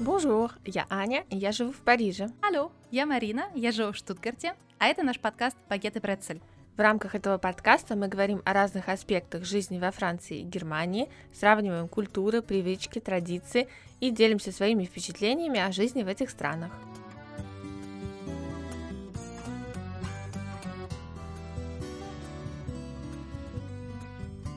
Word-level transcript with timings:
Bonjour, 0.00 0.54
я 0.64 0.86
Аня, 0.88 1.26
и 1.28 1.36
я 1.36 1.52
живу 1.52 1.72
в 1.72 1.76
Париже. 1.76 2.30
Алло, 2.40 2.72
я 2.90 3.04
Марина, 3.04 3.50
я 3.54 3.70
живу 3.70 3.92
в 3.92 3.96
Штутгарте, 3.96 4.54
а 4.78 4.86
это 4.86 5.02
наш 5.02 5.20
подкаст 5.20 5.58
«Багет 5.68 5.96
и 5.96 6.00
Прецель». 6.00 6.40
В 6.78 6.80
рамках 6.80 7.14
этого 7.14 7.36
подкаста 7.36 7.96
мы 7.96 8.08
говорим 8.08 8.40
о 8.46 8.54
разных 8.54 8.88
аспектах 8.88 9.44
жизни 9.44 9.78
во 9.78 9.90
Франции 9.90 10.38
и 10.38 10.44
Германии, 10.44 11.10
сравниваем 11.34 11.86
культуры, 11.86 12.40
привычки, 12.40 12.98
традиции 12.98 13.68
и 14.00 14.10
делимся 14.10 14.52
своими 14.52 14.86
впечатлениями 14.86 15.60
о 15.60 15.70
жизни 15.70 16.02
в 16.02 16.08
этих 16.08 16.30
странах. 16.30 16.72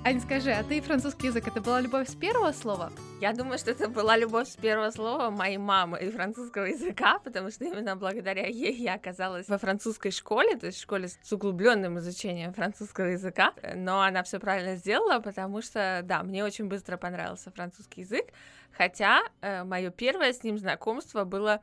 Ань, 0.05 0.19
скажи, 0.19 0.51
а 0.51 0.65
ты 0.65 0.81
французский 0.81 1.27
язык, 1.27 1.47
это 1.47 1.61
была 1.61 1.79
любовь 1.79 2.09
с 2.09 2.15
первого 2.15 2.51
слова? 2.51 2.91
Я 3.21 3.31
думаю, 3.31 3.57
что 3.57 3.71
это 3.71 3.87
была 3.87 4.17
любовь 4.17 4.49
с 4.49 4.57
первого 4.57 4.91
слова 4.91 5.29
моей 5.29 5.57
мамы 5.57 5.97
и 5.97 6.09
французского 6.09 6.65
языка, 6.65 7.19
потому 7.19 7.49
что 7.51 7.63
именно 7.63 7.95
благодаря 7.95 8.45
ей 8.45 8.75
я 8.75 8.95
оказалась 8.95 9.47
во 9.47 9.57
французской 9.57 10.11
школе, 10.11 10.57
то 10.57 10.65
есть 10.65 10.77
в 10.77 10.81
школе 10.81 11.07
с 11.07 11.31
углубленным 11.31 11.99
изучением 11.99 12.53
французского 12.53 13.05
языка. 13.05 13.53
Но 13.75 14.01
она 14.01 14.23
все 14.23 14.41
правильно 14.41 14.75
сделала, 14.75 15.21
потому 15.21 15.61
что, 15.61 16.01
да, 16.03 16.21
мне 16.21 16.43
очень 16.43 16.65
быстро 16.65 16.97
понравился 16.97 17.49
французский 17.51 18.01
язык, 18.01 18.25
хотя 18.73 19.21
э, 19.39 19.63
мое 19.63 19.89
первое 19.89 20.33
с 20.33 20.43
ним 20.43 20.57
знакомство 20.57 21.23
было 21.23 21.61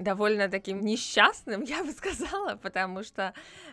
довольно 0.00 0.48
таким 0.48 0.80
несчастным, 0.80 1.62
я 1.62 1.84
бы 1.84 1.92
сказала, 1.92 2.56
потому 2.56 3.02
что 3.02 3.32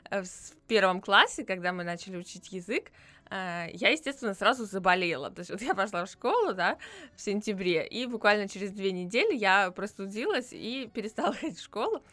э, 0.09 0.21
в 0.21 0.55
первом 0.67 1.01
классе, 1.01 1.43
когда 1.43 1.73
мы 1.73 1.83
начали 1.83 2.17
учить 2.17 2.51
язык, 2.51 2.91
Э, 3.29 3.67
я, 3.73 3.89
естественно, 3.89 4.33
сразу 4.33 4.65
заболела. 4.65 5.29
То 5.29 5.39
есть 5.39 5.51
вот 5.51 5.61
я 5.61 5.73
пошла 5.73 6.05
в 6.05 6.09
школу, 6.09 6.53
да, 6.53 6.77
в 7.15 7.21
сентябре, 7.21 7.85
и 7.85 8.05
буквально 8.05 8.47
через 8.47 8.71
две 8.71 8.91
недели 8.91 9.35
я 9.35 9.71
простудилась 9.71 10.49
и 10.51 10.89
перестала 10.93 11.33
ходить 11.41 11.59
в 11.59 11.63
школу. 11.63 12.03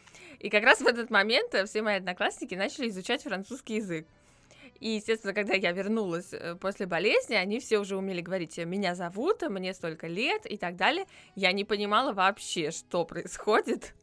И 0.41 0.51
как 0.51 0.65
раз 0.65 0.81
в 0.81 0.87
этот 0.87 1.11
момент 1.11 1.55
все 1.67 1.83
мои 1.83 1.97
одноклассники 1.97 2.55
начали 2.55 2.89
изучать 2.89 3.23
французский 3.23 3.77
язык. 3.77 4.07
И, 4.81 4.91
естественно, 4.91 5.33
когда 5.33 5.55
я 5.55 5.71
вернулась 5.73 6.33
э, 6.33 6.57
после 6.57 6.87
болезни, 6.87 7.35
они 7.35 7.61
все 7.61 7.79
уже 7.79 7.97
умели 7.97 8.21
говорить, 8.21 8.59
меня 8.59 8.95
зовут, 8.95 9.43
мне 9.43 9.73
столько 9.73 10.09
лет 10.09 10.47
и 10.47 10.57
так 10.57 10.77
далее. 10.77 11.07
Я 11.37 11.53
не 11.53 11.65
понимала 11.65 12.13
вообще, 12.13 12.71
что 12.71 13.05
происходит. 13.05 13.95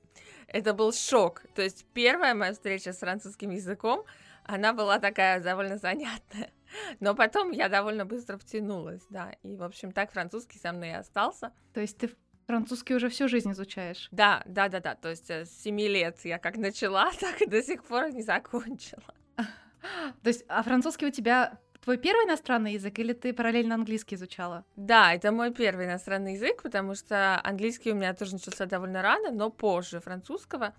Это 0.53 0.73
был 0.73 0.91
шок. 0.91 1.43
То 1.55 1.61
есть 1.61 1.85
первая 1.93 2.33
моя 2.35 2.53
встреча 2.53 2.91
с 2.93 2.99
французским 2.99 3.51
языком, 3.51 4.03
она 4.43 4.73
была 4.73 4.99
такая 4.99 5.41
довольно 5.41 5.77
занятная. 5.77 6.51
Но 6.99 7.15
потом 7.15 7.51
я 7.51 7.69
довольно 7.69 8.05
быстро 8.05 8.37
втянулась, 8.37 9.03
да. 9.09 9.33
И, 9.43 9.55
в 9.55 9.63
общем, 9.63 9.91
так 9.91 10.11
французский 10.11 10.59
со 10.59 10.73
мной 10.73 10.89
и 10.89 10.93
остался. 10.93 11.53
То 11.73 11.79
есть 11.79 11.97
ты 11.97 12.09
французский 12.47 12.95
уже 12.95 13.09
всю 13.09 13.27
жизнь 13.27 13.51
изучаешь? 13.51 14.09
Да, 14.11 14.43
да, 14.45 14.67
да, 14.67 14.79
да. 14.81 14.95
То 14.95 15.09
есть 15.09 15.29
э, 15.29 15.45
с 15.45 15.61
7 15.63 15.79
лет 15.79 16.19
я 16.25 16.37
как 16.37 16.57
начала, 16.57 17.11
так 17.19 17.41
и 17.41 17.45
до 17.45 17.63
сих 17.63 17.83
пор 17.83 18.11
не 18.11 18.23
закончила. 18.23 19.15
То 19.37 20.27
есть, 20.27 20.43
а 20.47 20.63
французский 20.63 21.07
у 21.07 21.11
тебя 21.11 21.59
твой 21.83 21.97
первый 21.97 22.25
иностранный 22.25 22.73
язык 22.73 22.99
или 22.99 23.13
ты 23.13 23.33
параллельно 23.33 23.75
английский 23.75 24.15
изучала? 24.15 24.63
Да, 24.75 25.13
это 25.13 25.31
мой 25.31 25.53
первый 25.53 25.85
иностранный 25.85 26.33
язык, 26.33 26.61
потому 26.61 26.95
что 26.95 27.39
английский 27.43 27.91
у 27.91 27.95
меня 27.95 28.13
тоже 28.13 28.33
начался 28.33 28.65
довольно 28.65 29.01
рано, 29.01 29.31
но 29.31 29.49
позже 29.49 29.99
французского. 29.99 30.73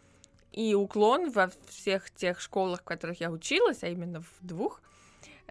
И 0.53 0.75
уклон 0.75 1.31
во 1.31 1.51
всех 1.69 2.11
тех 2.11 2.41
школах, 2.41 2.81
в 2.81 2.85
которых 2.85 3.21
я 3.21 3.31
училась, 3.31 3.83
а 3.83 3.89
именно 3.89 4.21
в 4.21 4.33
двух, 4.41 4.83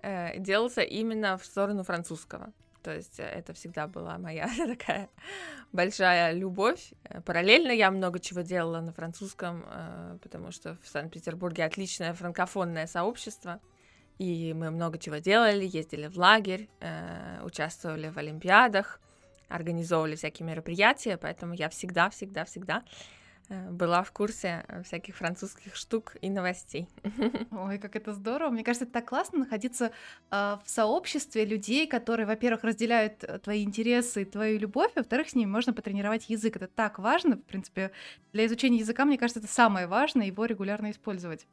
э, 0.01 0.37
делался 0.37 0.81
именно 0.81 1.37
в 1.37 1.45
сторону 1.45 1.83
французского. 1.83 2.53
То 2.83 2.95
есть 2.95 3.19
э, 3.19 3.23
это 3.23 3.53
всегда 3.53 3.87
была 3.87 4.17
моя 4.17 4.49
такая 4.57 5.09
большая 5.71 6.33
любовь. 6.33 6.93
Параллельно 7.25 7.71
я 7.71 7.91
много 7.91 8.19
чего 8.19 8.41
делала 8.41 8.81
на 8.81 8.91
французском, 8.91 9.65
э, 9.67 10.17
потому 10.21 10.51
что 10.51 10.77
в 10.83 10.87
Санкт-Петербурге 10.87 11.65
отличное 11.65 12.13
франкофонное 12.13 12.87
сообщество. 12.87 13.59
И 14.21 14.53
мы 14.53 14.69
много 14.69 14.99
чего 14.99 15.17
делали, 15.17 15.65
ездили 15.65 16.07
в 16.07 16.15
лагерь, 16.15 16.69
участвовали 17.43 18.09
в 18.09 18.17
олимпиадах, 18.17 18.99
организовывали 19.47 20.15
всякие 20.15 20.45
мероприятия, 20.45 21.17
поэтому 21.17 21.55
я 21.55 21.69
всегда, 21.69 22.11
всегда, 22.11 22.45
всегда 22.45 22.83
Э, 23.51 23.69
была 23.69 24.01
в 24.03 24.11
курсе 24.11 24.63
э, 24.67 24.81
всяких 24.83 25.15
французских 25.17 25.75
штук 25.75 26.15
и 26.21 26.29
новостей. 26.29 26.87
Ой, 27.51 27.79
как 27.79 27.97
это 27.97 28.13
здорово. 28.13 28.49
Мне 28.49 28.63
кажется, 28.63 28.85
это 28.85 28.93
так 28.93 29.09
классно 29.09 29.39
находиться 29.39 29.91
э, 30.31 30.57
в 30.63 30.69
сообществе 30.69 31.43
людей, 31.43 31.85
которые, 31.85 32.25
во-первых, 32.25 32.63
разделяют 32.63 33.23
э, 33.23 33.39
твои 33.39 33.63
интересы 33.63 34.21
и 34.21 34.25
твою 34.25 34.57
любовь, 34.57 34.91
а 34.95 34.99
во-вторых, 34.99 35.29
с 35.29 35.35
ними 35.35 35.49
можно 35.49 35.73
потренировать 35.73 36.29
язык. 36.29 36.55
Это 36.55 36.67
так 36.67 36.97
важно, 36.97 37.35
в 37.35 37.43
принципе, 37.43 37.91
для 38.31 38.45
изучения 38.45 38.77
языка, 38.77 39.03
мне 39.03 39.17
кажется, 39.17 39.39
это 39.39 39.49
самое 39.49 39.85
важное, 39.87 40.27
его 40.27 40.45
регулярно 40.45 40.91
использовать. 40.91 41.45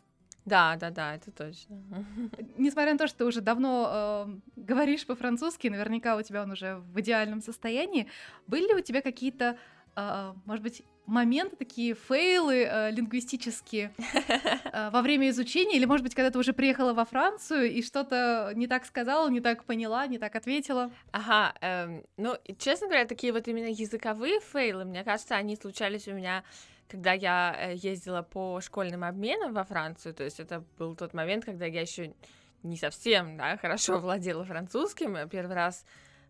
Да, 0.49 0.77
да, 0.77 0.91
да, 0.91 1.15
это 1.15 1.31
точно. 1.31 1.77
Несмотря 2.57 2.93
на 2.93 2.99
то, 2.99 3.07
что 3.07 3.19
ты 3.19 3.25
уже 3.27 3.41
давно 3.43 4.27
э, 4.27 4.27
говоришь 4.57 5.07
по-французски, 5.07 5.69
наверняка 5.69 6.17
у 6.17 6.23
тебя 6.23 6.43
он 6.43 6.51
уже 6.51 6.77
в 6.77 7.01
идеальном 7.01 7.43
состоянии, 7.43 8.07
были 8.47 8.69
ли 8.69 8.75
у 8.75 8.81
тебя 8.81 9.03
какие-то, 9.03 9.59
э, 9.97 10.33
может 10.47 10.63
быть, 10.63 10.83
моменты, 11.09 11.57
такие 11.57 11.95
фейлы 11.95 12.65
э, 12.65 12.91
лингвистические 12.91 13.93
э, 13.99 14.91
во 14.91 15.03
время 15.03 15.31
изучения, 15.31 15.77
или, 15.77 15.85
может 15.85 16.05
быть, 16.05 16.15
когда 16.15 16.31
ты 16.31 16.39
уже 16.39 16.53
приехала 16.53 16.93
во 16.93 17.05
Францию 17.05 17.71
и 17.71 17.83
что-то 17.83 18.53
не 18.55 18.67
так 18.67 18.85
сказала, 18.85 19.29
не 19.29 19.41
так 19.41 19.65
поняла, 19.65 20.07
не 20.07 20.19
так 20.19 20.37
ответила? 20.37 20.91
Ага, 21.11 21.55
эм, 21.61 22.05
ну, 22.17 22.37
честно 22.59 22.87
говоря, 22.87 23.07
такие 23.07 23.33
вот 23.33 23.49
именно 23.49 23.69
языковые 23.69 24.41
фейлы, 24.41 24.85
мне 24.85 25.03
кажется, 25.03 25.35
они 25.35 25.57
случались 25.57 26.07
у 26.09 26.13
меня 26.13 26.45
когда 26.91 27.13
я 27.13 27.55
э, 27.55 27.75
ездила 27.75 28.23
по 28.23 28.61
школьным 28.61 29.05
обменам 29.05 29.53
во 29.53 29.65
Францию, 29.65 30.15
то 30.15 30.25
есть 30.25 30.41
это 30.41 30.65
был 30.79 30.97
тот 30.97 31.13
момент, 31.13 31.45
когда 31.45 31.67
я 31.67 31.83
еще 31.83 32.15
не 32.63 32.77
совсем 32.77 33.37
да, 33.37 33.57
хорошо 33.61 33.99
владела 33.99 34.45
французским. 34.45 35.29
Первый 35.29 35.55
раз, 35.55 35.85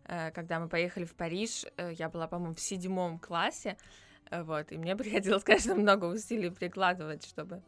э, 0.05 0.31
когда 0.31 0.59
мы 0.59 0.67
поехали 0.67 1.05
в 1.05 1.15
Париж, 1.15 1.65
э, 1.77 1.93
я 1.93 2.09
была, 2.09 2.27
по-моему, 2.27 2.55
в 2.55 2.59
седьмом 2.59 3.19
классе, 3.19 3.77
вот, 4.31 4.71
и 4.71 4.77
мне 4.77 4.95
приходилось, 4.95 5.43
конечно, 5.45 5.75
много 5.75 6.05
усилий 6.05 6.49
прикладывать, 6.49 7.25
чтобы 7.25 7.61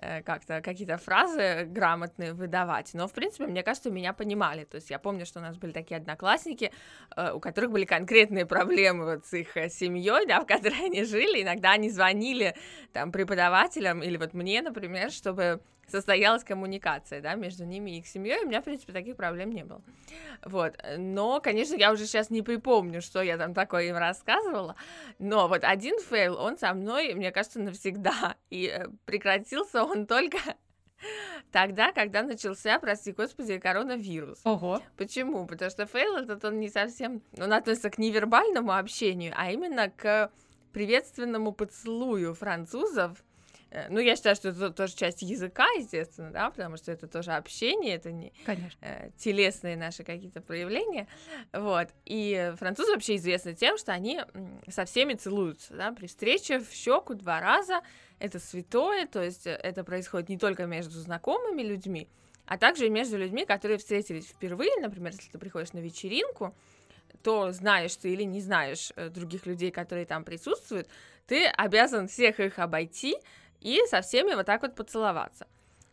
э, 0.00 0.22
как-то 0.22 0.60
какие-то 0.60 0.98
фразы 0.98 1.64
грамотные 1.64 2.32
выдавать. 2.32 2.90
Но, 2.94 3.08
в 3.08 3.12
принципе, 3.12 3.46
мне 3.46 3.62
кажется, 3.62 3.90
меня 3.90 4.12
понимали. 4.12 4.64
То 4.64 4.76
есть 4.76 4.90
я 4.90 4.98
помню, 4.98 5.24
что 5.26 5.40
у 5.40 5.42
нас 5.42 5.56
были 5.56 5.72
такие 5.72 5.96
одноклассники, 5.96 6.72
э, 7.16 7.32
у 7.32 7.40
которых 7.40 7.70
были 7.70 7.84
конкретные 7.84 8.46
проблемы 8.46 9.04
вот 9.04 9.26
с 9.26 9.32
их 9.34 9.56
э, 9.56 9.68
семьей, 9.70 10.26
да, 10.26 10.40
в 10.40 10.46
которой 10.46 10.84
они 10.86 11.04
жили. 11.04 11.42
Иногда 11.42 11.72
они 11.72 11.90
звонили 11.90 12.54
там 12.92 13.12
преподавателям 13.12 14.02
или 14.02 14.16
вот 14.16 14.34
мне, 14.34 14.62
например, 14.62 15.10
чтобы 15.10 15.60
состоялась 15.90 16.44
коммуникация, 16.44 17.20
да, 17.20 17.34
между 17.34 17.64
ними 17.64 17.92
и 17.92 17.98
их 17.98 18.06
семьей, 18.06 18.44
у 18.44 18.48
меня, 18.48 18.60
в 18.60 18.64
принципе, 18.64 18.92
таких 18.92 19.16
проблем 19.16 19.50
не 19.50 19.64
было. 19.64 19.82
Вот, 20.44 20.74
но, 20.96 21.40
конечно, 21.40 21.74
я 21.74 21.92
уже 21.92 22.06
сейчас 22.06 22.30
не 22.30 22.42
припомню, 22.42 23.00
что 23.02 23.22
я 23.22 23.36
там 23.36 23.54
такое 23.54 23.84
им 23.84 23.96
рассказывала, 23.96 24.76
но 25.18 25.48
вот 25.48 25.64
один 25.64 25.98
фейл, 26.00 26.36
он 26.36 26.58
со 26.58 26.74
мной, 26.74 27.14
мне 27.14 27.30
кажется, 27.30 27.60
навсегда, 27.60 28.36
и 28.50 28.66
э, 28.66 28.86
прекратился 29.04 29.84
он 29.84 30.06
только 30.06 30.38
Тогда, 31.52 31.92
когда 31.92 32.22
начался, 32.22 32.78
прости 32.78 33.12
господи, 33.12 33.58
коронавирус. 33.58 34.40
Ого. 34.44 34.80
Почему? 34.96 35.46
Потому 35.46 35.70
что 35.70 35.86
фейл 35.86 36.16
этот 36.16 36.44
он 36.44 36.58
не 36.58 36.68
совсем, 36.68 37.22
он 37.38 37.52
относится 37.52 37.90
к 37.90 37.98
невербальному 37.98 38.72
общению, 38.72 39.34
а 39.36 39.50
именно 39.50 39.90
к 39.90 40.30
приветственному 40.72 41.52
поцелую 41.52 42.34
французов 42.34 43.22
ну, 43.88 44.00
я 44.00 44.16
считаю, 44.16 44.36
что 44.36 44.48
это 44.48 44.70
тоже 44.70 44.94
часть 44.94 45.22
языка, 45.22 45.66
естественно, 45.76 46.30
да, 46.30 46.50
потому 46.50 46.76
что 46.76 46.92
это 46.92 47.06
тоже 47.06 47.32
общение, 47.32 47.94
это 47.94 48.10
не 48.10 48.32
Конечно. 48.44 48.78
Э, 48.80 49.10
телесные 49.18 49.76
наши 49.76 50.04
какие-то 50.04 50.40
проявления, 50.40 51.06
вот. 51.52 51.88
И 52.04 52.52
французы 52.58 52.92
вообще 52.92 53.16
известны 53.16 53.54
тем, 53.54 53.76
что 53.76 53.92
они 53.92 54.20
со 54.68 54.84
всеми 54.84 55.14
целуются, 55.14 55.74
да, 55.74 55.92
при 55.92 56.06
встрече 56.06 56.60
в 56.60 56.70
щеку 56.72 57.14
два 57.14 57.40
раза, 57.40 57.80
это 58.18 58.38
святое, 58.38 59.06
то 59.06 59.22
есть 59.22 59.46
э, 59.46 59.52
это 59.52 59.84
происходит 59.84 60.28
не 60.28 60.38
только 60.38 60.66
между 60.66 60.98
знакомыми 60.98 61.62
людьми, 61.62 62.08
а 62.46 62.58
также 62.58 62.86
и 62.86 62.90
между 62.90 63.18
людьми, 63.18 63.44
которые 63.44 63.78
встретились 63.78 64.26
впервые, 64.26 64.70
например, 64.80 65.12
если 65.12 65.30
ты 65.30 65.38
приходишь 65.38 65.72
на 65.72 65.78
вечеринку, 65.78 66.54
то 67.22 67.50
знаешь 67.50 67.96
ты 67.96 68.12
или 68.12 68.22
не 68.22 68.40
знаешь 68.40 68.92
других 69.10 69.46
людей, 69.46 69.70
которые 69.70 70.06
там 70.06 70.24
присутствуют, 70.24 70.88
ты 71.26 71.46
обязан 71.46 72.08
всех 72.08 72.40
их 72.40 72.58
обойти, 72.58 73.16
и 73.60 73.80
со 73.88 74.00
всеми 74.00 74.34
вот 74.34 74.46
так 74.46 74.62
вот 74.62 74.74
поцеловаться. 74.74 75.46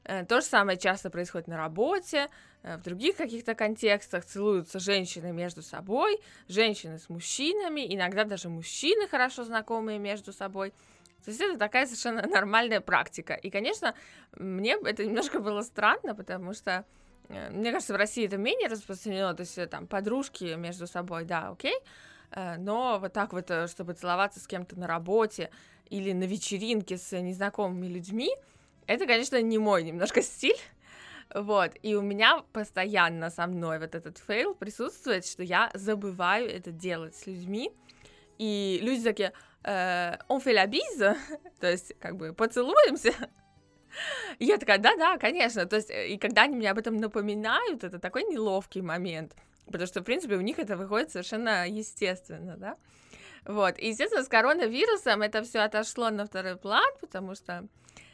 Э, 0.06 0.26
то 0.26 0.42
же 0.42 0.48
самое 0.48 0.78
часто 0.78 1.10
происходит 1.10 1.48
на 1.48 1.58
работе, 1.58 2.30
э, 2.64 2.78
в 2.78 2.82
других 2.82 3.16
каких-то 3.16 3.56
контекстах 3.56 4.26
целуются 4.26 4.80
женщины 4.80 5.32
между 5.32 5.62
собой, 5.62 6.20
женщины 6.50 7.00
с 7.00 7.10
мужчинами, 7.10 7.94
иногда 7.94 8.26
даже 8.26 8.50
мужчины 8.50 9.08
хорошо 9.08 9.46
знакомые 9.46 10.00
между 10.00 10.34
собой. 10.34 10.72
То 11.24 11.32
есть 11.32 11.40
это 11.40 11.58
такая 11.58 11.86
совершенно 11.86 12.22
нормальная 12.28 12.82
практика. 12.82 13.34
И, 13.34 13.50
конечно, 13.50 13.96
мне 14.38 14.78
это 14.84 15.06
немножко 15.06 15.40
было 15.40 15.62
странно, 15.62 16.14
потому 16.16 16.54
что, 16.54 16.84
э, 17.30 17.50
мне 17.52 17.72
кажется, 17.72 17.94
в 17.94 17.98
России 17.98 18.26
это 18.26 18.36
менее 18.36 18.68
распространено, 18.68 19.34
то 19.34 19.42
есть 19.42 19.70
там 19.70 19.88
подружки 19.88 20.56
между 20.56 20.86
собой, 20.86 21.24
да, 21.24 21.50
окей, 21.50 21.78
но 22.58 22.98
вот 23.00 23.14
так 23.14 23.32
вот, 23.32 23.52
чтобы 23.70 23.94
целоваться 23.94 24.40
с 24.40 24.48
кем-то 24.48 24.78
на 24.80 24.88
работе 24.88 25.52
или 25.94 26.12
на 26.12 26.24
вечеринке 26.24 26.98
с 26.98 27.16
незнакомыми 27.20 27.86
людьми, 27.86 28.32
это, 28.88 29.06
конечно, 29.06 29.40
не 29.42 29.60
мой 29.60 29.84
немножко 29.84 30.22
стиль, 30.24 30.58
вот, 31.34 31.72
и 31.84 31.96
у 31.96 32.02
меня 32.02 32.44
постоянно 32.52 33.30
со 33.30 33.46
мной 33.46 33.80
вот 33.80 33.94
этот 33.94 34.18
фейл 34.18 34.56
присутствует, 34.56 35.26
что 35.26 35.44
я 35.44 35.70
забываю 35.76 36.50
это 36.50 36.72
делать 36.72 37.16
с 37.16 37.28
людьми, 37.28 37.72
и 38.40 38.80
люди 38.82 39.04
такие, 39.04 39.34
э, 39.64 40.18
on 40.28 40.42
fait 40.42 40.54
la 40.54 40.68
то 41.60 41.70
есть, 41.70 41.94
как 42.00 42.18
бы, 42.18 42.34
поцелуемся, 42.34 43.14
и 44.40 44.46
я 44.46 44.58
такая, 44.58 44.80
да-да, 44.80 45.20
конечно, 45.20 45.68
то 45.68 45.76
есть, 45.76 45.92
э, 45.92 46.08
и 46.08 46.18
когда 46.18 46.44
они 46.44 46.56
мне 46.56 46.72
об 46.72 46.80
этом 46.80 46.98
напоминают, 46.98 47.84
это 47.84 48.00
такой 48.00 48.24
неловкий 48.24 48.82
момент, 48.82 49.36
потому 49.68 49.86
что, 49.86 50.02
в 50.02 50.04
принципе, 50.04 50.38
у 50.38 50.42
них 50.42 50.58
это 50.58 50.76
выходит 50.76 51.12
совершенно 51.12 51.70
естественно, 51.70 52.58
да, 52.58 52.78
вот, 53.46 53.78
и, 53.78 53.90
естественно, 53.90 54.24
с 54.24 54.28
коронавирусом 54.28 55.22
это 55.22 55.44
все 55.44 55.60
отошло 55.60 56.10
на 56.10 56.26
второй 56.26 56.56
план, 56.56 56.90
потому 57.02 57.36
что 57.36 57.68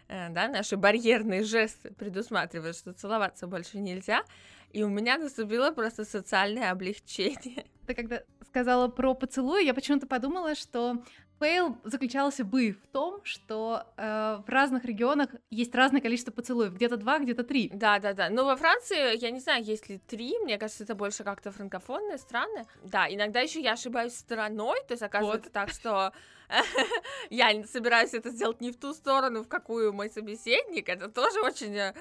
Э, 0.10 0.30
да, 0.30 0.48
наши 0.48 0.76
барьерные 0.76 1.44
жесты 1.44 1.94
предусматривают, 1.94 2.76
что 2.76 2.94
целоваться 2.94 3.46
больше 3.46 3.78
нельзя, 3.78 4.24
и 4.72 4.84
у 4.84 4.90
меня 4.90 5.20
наступило 5.20 5.72
просто 5.72 6.04
социальное 6.04 6.72
облегчение. 6.72 7.66
Ты 7.86 7.94
когда 7.94 8.24
сказала 8.48 8.88
про 8.88 9.14
поцелуй, 9.14 9.66
я 9.66 9.76
почему-то 9.76 10.08
подумала, 10.08 10.56
что 10.56 11.04
фейл 11.40 11.78
заключался 11.84 12.44
бы 12.44 12.72
в 12.72 12.88
том, 12.88 13.22
что 13.24 13.86
э, 13.98 14.42
в 14.46 14.50
разных 14.50 14.86
регионах 14.86 15.30
есть 15.50 15.74
разное 15.74 16.02
количество 16.02 16.32
поцелуев, 16.32 16.74
где-то 16.74 16.98
два, 16.98 17.20
где-то 17.20 17.44
три. 17.44 17.70
Да, 17.74 18.00
да, 18.00 18.14
да. 18.14 18.30
Но 18.30 18.46
во 18.46 18.56
Франции, 18.56 19.18
я 19.18 19.32
не 19.32 19.40
знаю, 19.40 19.64
есть 19.64 19.90
ли 19.90 20.00
три, 20.00 20.38
мне 20.40 20.58
кажется, 20.58 20.84
это 20.84 20.96
больше 20.96 21.24
как-то 21.24 21.52
франкофонные 21.52 22.18
страны. 22.18 22.66
Да, 22.84 23.08
иногда 23.10 23.40
еще 23.40 23.62
я 23.62 23.74
ошибаюсь 23.74 24.14
страной, 24.14 24.80
то 24.88 24.94
есть 24.94 25.04
оказывается 25.04 25.50
вот. 25.50 25.54
так, 25.54 25.70
что 25.70 26.14
я 27.30 27.64
собираюсь 27.66 28.14
это 28.14 28.30
сделать 28.30 28.62
не 28.62 28.72
в 28.72 28.78
ту 28.78 28.94
сторону, 28.94 29.44
в 29.44 29.48
какую 29.48 29.94
мой 29.94 30.10
собеседник. 30.10 30.90
Это 30.90 31.10
тоже 31.10 31.42
очень 31.42 31.76
э, 31.76 31.94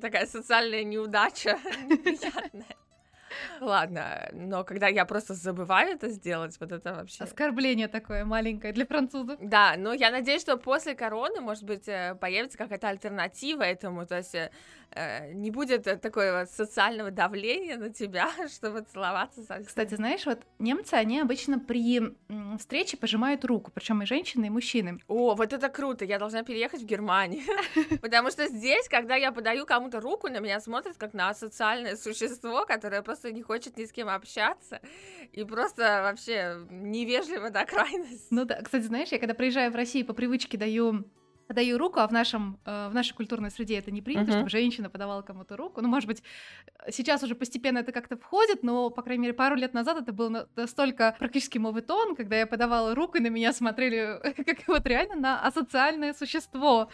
такая 0.00 0.26
социальная 0.26 0.84
неудача 0.84 1.58
неприятная. 1.88 2.76
Ладно, 3.60 4.28
но 4.32 4.64
когда 4.64 4.88
я 4.88 5.04
просто 5.04 5.34
забываю 5.34 5.94
это 5.94 6.08
сделать, 6.08 6.56
вот 6.60 6.72
это 6.72 6.94
вообще... 6.94 7.24
Оскорбление 7.24 7.88
такое 7.88 8.24
маленькое 8.24 8.72
для 8.72 8.86
французов. 8.86 9.38
Да, 9.40 9.74
но 9.76 9.92
я 9.92 10.10
надеюсь, 10.10 10.42
что 10.42 10.56
после 10.56 10.94
короны, 10.94 11.40
может 11.40 11.64
быть, 11.64 11.88
э, 11.88 12.14
появится 12.20 12.58
какая-то 12.58 12.88
альтернатива 12.88 13.62
этому, 13.62 14.06
то 14.06 14.16
есть 14.16 14.34
э, 14.34 14.50
э 14.92 15.32
не 15.32 15.50
будет 15.50 15.84
такого 16.00 16.46
социального 16.50 17.10
давления 17.10 17.76
на 17.76 17.90
тебя, 17.90 18.30
чтобы 18.48 18.82
целоваться 18.82 19.42
со 19.42 19.62
Кстати, 19.64 19.94
знаешь, 19.94 20.26
вот 20.26 20.40
немцы, 20.58 20.94
они 20.94 21.20
обычно 21.20 21.58
при 21.58 22.00
встрече 22.58 22.96
пожимают 22.96 23.44
руку, 23.44 23.70
причем 23.74 24.02
и 24.02 24.06
женщины, 24.06 24.46
и 24.46 24.50
мужчины. 24.50 24.98
О, 25.08 25.34
вот 25.34 25.52
это 25.52 25.68
круто, 25.68 26.04
я 26.04 26.18
должна 26.18 26.42
переехать 26.42 26.82
в 26.82 26.86
Германию, 26.86 27.44
потому 28.02 28.30
что 28.30 28.48
здесь, 28.48 28.88
когда 28.88 29.16
я 29.16 29.32
подаю 29.32 29.66
кому-то 29.66 30.00
руку, 30.00 30.28
на 30.28 30.40
меня 30.40 30.60
смотрят 30.60 30.96
как 30.96 31.14
на 31.14 31.34
социальное 31.34 31.96
существо, 31.96 32.64
которое 32.66 33.02
просто 33.02 33.25
не 33.32 33.42
хочет 33.42 33.76
ни 33.76 33.84
с 33.84 33.92
кем 33.92 34.08
общаться, 34.08 34.80
и 35.32 35.44
просто 35.44 36.02
вообще 36.02 36.66
невежливо 36.70 37.50
до 37.50 37.64
крайности. 37.64 38.26
Ну 38.30 38.44
да, 38.44 38.62
кстати, 38.62 38.84
знаешь, 38.84 39.08
я 39.08 39.18
когда 39.18 39.34
приезжаю 39.34 39.70
в 39.70 39.76
Россию, 39.76 40.06
по 40.06 40.12
привычке 40.12 40.58
даю 40.58 41.04
подаю 41.46 41.78
руку, 41.78 42.00
а 42.00 42.08
в, 42.08 42.12
нашем, 42.12 42.58
э, 42.64 42.88
в 42.88 42.94
нашей 42.94 43.14
культурной 43.14 43.50
среде 43.50 43.78
это 43.78 43.90
не 43.90 44.02
принято, 44.02 44.30
uh-huh. 44.30 44.34
чтобы 44.34 44.50
женщина 44.50 44.90
подавала 44.90 45.22
кому-то 45.22 45.56
руку. 45.56 45.80
Ну, 45.80 45.88
может 45.88 46.06
быть, 46.06 46.22
сейчас 46.90 47.22
уже 47.22 47.34
постепенно 47.34 47.78
это 47.78 47.92
как-то 47.92 48.16
входит, 48.16 48.62
но, 48.62 48.90
по 48.90 49.02
крайней 49.02 49.22
мере, 49.22 49.34
пару 49.34 49.56
лет 49.56 49.74
назад 49.74 49.98
это 50.02 50.12
был 50.12 50.30
настолько 50.56 51.14
практически 51.18 51.58
моветон, 51.58 52.16
когда 52.16 52.36
я 52.36 52.46
подавала 52.46 52.94
руку, 52.94 53.18
и 53.18 53.20
на 53.20 53.28
меня 53.28 53.52
смотрели 53.52 54.20
как 54.44 54.66
вот 54.66 54.86
реально 54.86 55.16
на 55.16 55.40
асоциальное 55.42 56.14
существо. 56.14 56.88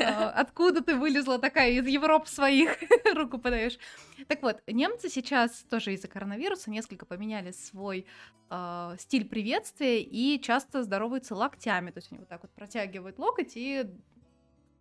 А, 0.00 0.30
откуда 0.30 0.82
ты 0.82 0.94
вылезла 0.94 1.38
такая 1.38 1.72
из 1.72 1.86
Европы 1.86 2.28
своих 2.28 2.76
руку 3.14 3.38
подаешь? 3.38 3.78
Так 4.26 4.42
вот, 4.42 4.62
немцы 4.66 5.08
сейчас 5.08 5.64
тоже 5.70 5.94
из-за 5.94 6.08
коронавируса 6.08 6.70
несколько 6.70 7.06
поменяли 7.06 7.52
свой 7.52 8.06
э, 8.50 8.96
стиль 8.98 9.28
приветствия 9.28 10.02
и 10.02 10.40
часто 10.40 10.82
здороваются 10.82 11.34
локтями. 11.34 11.90
То 11.90 11.98
есть 11.98 12.10
они 12.10 12.20
вот 12.20 12.28
так 12.28 12.42
вот 12.42 12.50
протягивают 12.52 13.18
локоть 13.18 13.52
и 13.54 13.86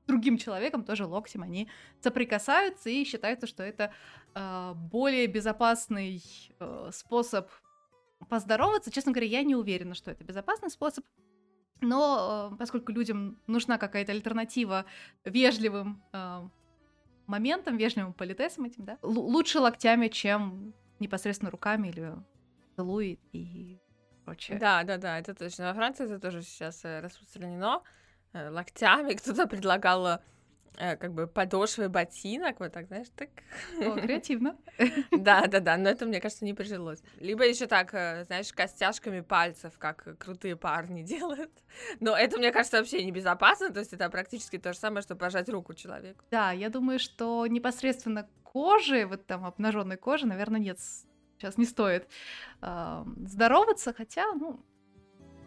другим 0.07 0.37
человеком 0.37 0.83
тоже 0.83 1.05
локтем 1.05 1.43
они 1.43 1.69
соприкасаются 2.01 2.89
и 2.89 3.03
считается, 3.03 3.47
что 3.47 3.63
это 3.63 3.91
э, 4.33 4.73
более 4.75 5.27
безопасный 5.27 6.23
э, 6.59 6.89
способ 6.93 7.49
поздороваться. 8.29 8.91
Честно 8.91 9.11
говоря, 9.11 9.27
я 9.27 9.43
не 9.43 9.55
уверена, 9.55 9.93
что 9.93 10.11
это 10.11 10.23
безопасный 10.23 10.69
способ. 10.69 11.05
Но 11.81 12.51
э, 12.53 12.57
поскольку 12.57 12.91
людям 12.91 13.39
нужна 13.47 13.77
какая-то 13.77 14.11
альтернатива 14.11 14.85
вежливым 15.23 16.03
э, 16.13 16.47
моментам, 17.27 17.77
вежливым 17.77 18.13
политесам 18.13 18.65
этим, 18.65 18.85
да, 18.85 18.97
Л- 19.03 19.19
лучше 19.19 19.59
локтями, 19.59 20.07
чем 20.07 20.73
непосредственно 20.99 21.51
руками 21.51 21.89
или 21.89 22.13
целует 22.75 23.19
и 23.33 23.77
прочее. 24.25 24.57
Да, 24.57 24.83
да, 24.83 24.97
да, 24.97 25.19
это 25.19 25.35
точно. 25.35 25.67
Во 25.67 25.73
Франции 25.73 26.05
это 26.05 26.19
тоже 26.19 26.41
сейчас 26.41 26.83
э, 26.83 26.99
распространено. 27.01 27.83
Э, 28.33 28.49
локтями 28.49 29.13
кто-то 29.15 29.47
предлагал 29.47 30.19
э, 30.77 30.95
как 30.97 31.13
бы 31.13 31.27
подошвы 31.27 31.89
ботинок, 31.89 32.59
вот 32.59 32.71
так, 32.71 32.87
знаешь, 32.87 33.07
так. 33.15 33.29
О, 33.79 33.99
креативно. 33.99 34.57
Да, 35.11 35.47
да, 35.47 35.59
да, 35.59 35.77
но 35.77 35.89
это, 35.89 36.05
мне 36.05 36.21
кажется, 36.21 36.45
не 36.45 36.53
прижилось. 36.53 37.01
Либо 37.19 37.45
еще 37.45 37.67
так, 37.67 37.89
знаешь, 37.91 38.53
костяшками 38.53 39.21
пальцев, 39.21 39.77
как 39.77 40.17
крутые 40.19 40.55
парни 40.55 41.01
делают. 41.13 41.51
Но 41.99 42.15
это, 42.15 42.37
мне 42.37 42.51
кажется, 42.51 42.77
вообще 42.77 43.03
небезопасно, 43.03 43.71
то 43.71 43.79
есть 43.79 43.93
это 43.93 44.09
практически 44.09 44.57
то 44.57 44.73
же 44.73 44.79
самое, 44.79 45.01
что 45.01 45.15
пожать 45.15 45.49
руку 45.49 45.73
человеку. 45.73 46.23
Да, 46.31 46.51
я 46.51 46.69
думаю, 46.69 46.99
что 46.99 47.47
непосредственно 47.47 48.29
кожи, 48.43 49.05
вот 49.05 49.25
там 49.25 49.45
обнаженной 49.45 49.97
кожи, 49.97 50.25
наверное, 50.27 50.59
нет 50.59 50.79
сейчас 51.37 51.57
не 51.57 51.65
стоит 51.65 52.07
э, 52.61 53.05
здороваться, 53.25 53.93
хотя, 53.93 54.33
ну, 54.33 54.59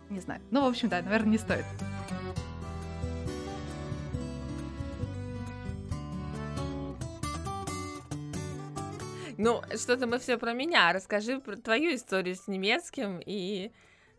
не 0.08 0.20
знаю. 0.20 0.40
Ну, 0.50 0.62
в 0.62 0.68
общем, 0.68 0.88
да, 0.88 1.02
наверное, 1.02 1.32
не 1.32 1.38
стоит. 1.38 1.64
Ну, 9.42 9.62
что-то 9.74 10.06
мы 10.06 10.18
все 10.18 10.36
про 10.36 10.52
меня. 10.52 10.92
Расскажи 10.92 11.38
про 11.40 11.56
твою 11.56 11.94
историю 11.94 12.36
с 12.36 12.46
немецким 12.46 13.22
и 13.24 13.72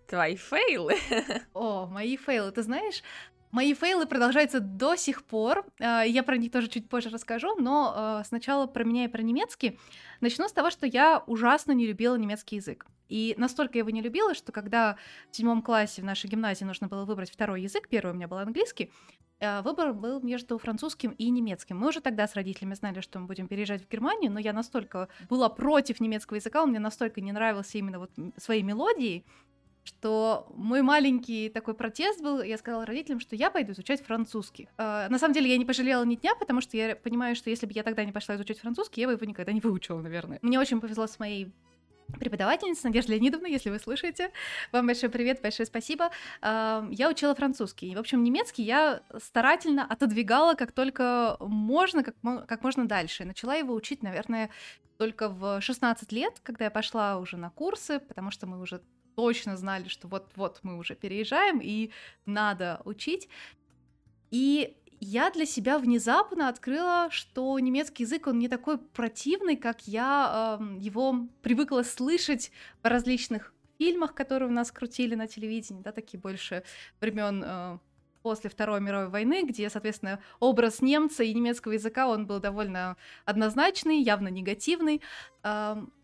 твои 0.07 0.35
фейлы. 0.35 0.95
О, 1.53 1.85
мои 1.85 2.17
фейлы. 2.17 2.51
Ты 2.51 2.63
знаешь, 2.63 3.03
Мои 3.51 3.73
фейлы 3.73 4.07
продолжаются 4.07 4.61
до 4.61 4.95
сих 4.95 5.23
пор. 5.23 5.65
А, 5.79 6.03
я 6.03 6.23
про 6.23 6.37
них 6.37 6.51
тоже 6.51 6.69
чуть 6.69 6.89
позже 6.89 7.09
расскажу, 7.09 7.53
но 7.59 7.93
а, 7.93 8.23
сначала 8.23 8.65
про 8.65 8.83
меня 8.85 9.05
и 9.05 9.09
про 9.09 9.21
немецкий. 9.21 9.77
Начну 10.21 10.47
с 10.47 10.53
того, 10.53 10.71
что 10.71 10.87
я 10.87 11.21
ужасно 11.27 11.73
не 11.73 11.85
любила 11.85 12.15
немецкий 12.15 12.55
язык. 12.55 12.87
И 13.09 13.35
настолько 13.37 13.77
его 13.77 13.89
не 13.89 14.01
любила, 14.01 14.33
что 14.33 14.53
когда 14.53 14.95
в 15.29 15.35
седьмом 15.35 15.61
классе 15.61 16.01
в 16.01 16.05
нашей 16.05 16.29
гимназии 16.29 16.63
нужно 16.63 16.87
было 16.87 17.03
выбрать 17.03 17.29
второй 17.29 17.61
язык, 17.61 17.89
первый 17.89 18.13
у 18.13 18.15
меня 18.15 18.29
был 18.29 18.37
английский, 18.37 18.89
выбор 19.63 19.93
был 19.93 20.21
между 20.21 20.57
французским 20.57 21.11
и 21.11 21.29
немецким. 21.29 21.77
Мы 21.77 21.89
уже 21.89 22.01
тогда 22.01 22.27
с 22.27 22.35
родителями 22.35 22.73
знали, 22.75 23.01
что 23.01 23.19
мы 23.19 23.27
будем 23.27 23.47
переезжать 23.47 23.83
в 23.83 23.89
Германию, 23.89 24.31
но 24.31 24.39
я 24.39 24.53
настолько 24.53 25.07
была 25.29 25.49
против 25.49 25.99
немецкого 25.99 26.37
языка, 26.37 26.63
он 26.63 26.69
мне 26.69 26.79
настолько 26.79 27.21
не 27.21 27.31
нравился 27.31 27.77
именно 27.77 27.99
вот 27.99 28.11
своей 28.37 28.63
мелодией, 28.63 29.25
что 29.83 30.47
мой 30.55 30.81
маленький 30.81 31.49
такой 31.49 31.73
протест 31.73 32.21
был, 32.21 32.41
я 32.41 32.57
сказала 32.57 32.85
родителям, 32.85 33.19
что 33.19 33.35
я 33.35 33.49
пойду 33.49 33.71
изучать 33.73 34.03
французский. 34.05 34.69
Э, 34.77 35.07
на 35.09 35.17
самом 35.17 35.33
деле 35.33 35.49
я 35.49 35.57
не 35.57 35.65
пожалела 35.65 36.03
ни 36.03 36.15
дня, 36.15 36.35
потому 36.35 36.61
что 36.61 36.77
я 36.77 36.95
понимаю, 36.95 37.35
что 37.35 37.49
если 37.49 37.65
бы 37.65 37.73
я 37.73 37.83
тогда 37.83 38.05
не 38.05 38.11
пошла 38.11 38.35
изучать 38.35 38.59
французский, 38.59 39.01
я 39.01 39.07
бы 39.07 39.13
его 39.13 39.25
никогда 39.25 39.51
не 39.51 39.59
выучила, 39.59 39.99
наверное. 39.99 40.39
Мне 40.41 40.59
очень 40.59 40.79
повезло 40.79 41.07
с 41.07 41.17
моей 41.19 41.51
преподавательница 42.19 42.87
Надежда 42.87 43.13
Леонидовна, 43.13 43.47
если 43.47 43.69
вы 43.69 43.79
слушаете. 43.79 44.31
Вам 44.71 44.87
большой 44.87 45.09
привет, 45.09 45.41
большое 45.41 45.65
спасибо. 45.65 46.11
Я 46.41 47.09
учила 47.09 47.35
французский. 47.35 47.95
В 47.95 47.99
общем, 47.99 48.23
немецкий 48.23 48.63
я 48.63 49.01
старательно 49.17 49.85
отодвигала 49.85 50.53
как 50.55 50.71
только 50.71 51.37
можно, 51.39 52.03
как, 52.03 52.15
как 52.47 52.63
можно 52.63 52.87
дальше. 52.87 53.25
Начала 53.25 53.55
его 53.55 53.73
учить, 53.73 54.03
наверное, 54.03 54.49
только 54.97 55.29
в 55.29 55.61
16 55.61 56.11
лет, 56.11 56.39
когда 56.43 56.65
я 56.65 56.71
пошла 56.71 57.17
уже 57.17 57.37
на 57.37 57.49
курсы, 57.49 57.99
потому 57.99 58.31
что 58.31 58.47
мы 58.47 58.59
уже 58.59 58.81
точно 59.15 59.57
знали, 59.57 59.87
что 59.87 60.07
вот-вот 60.07 60.59
мы 60.63 60.77
уже 60.77 60.95
переезжаем 60.95 61.59
и 61.61 61.91
надо 62.25 62.81
учить. 62.85 63.27
И 64.29 64.77
я 65.01 65.31
для 65.31 65.45
себя 65.45 65.79
внезапно 65.79 66.47
открыла, 66.47 67.09
что 67.09 67.57
немецкий 67.59 68.03
язык, 68.03 68.27
он 68.27 68.37
не 68.39 68.47
такой 68.47 68.77
противный, 68.77 69.57
как 69.57 69.87
я 69.87 70.59
э, 70.61 70.77
его 70.79 71.27
привыкла 71.41 71.81
слышать 71.81 72.51
в 72.83 72.87
различных 72.87 73.53
фильмах, 73.79 74.13
которые 74.13 74.47
у 74.47 74.53
нас 74.53 74.71
крутили 74.71 75.15
на 75.15 75.27
телевидении, 75.27 75.81
да, 75.81 75.91
такие 75.91 76.19
больше 76.19 76.63
времен 76.99 77.43
э, 77.43 77.79
после 78.21 78.49
Второй 78.49 78.81
мировой 78.81 79.09
войны, 79.09 79.43
где, 79.43 79.69
соответственно, 79.69 80.19
образ 80.39 80.81
немца 80.81 81.23
и 81.23 81.33
немецкого 81.33 81.73
языка, 81.73 82.07
он 82.07 82.27
был 82.27 82.39
довольно 82.39 82.97
однозначный, 83.25 84.01
явно 84.01 84.27
негативный. 84.27 85.01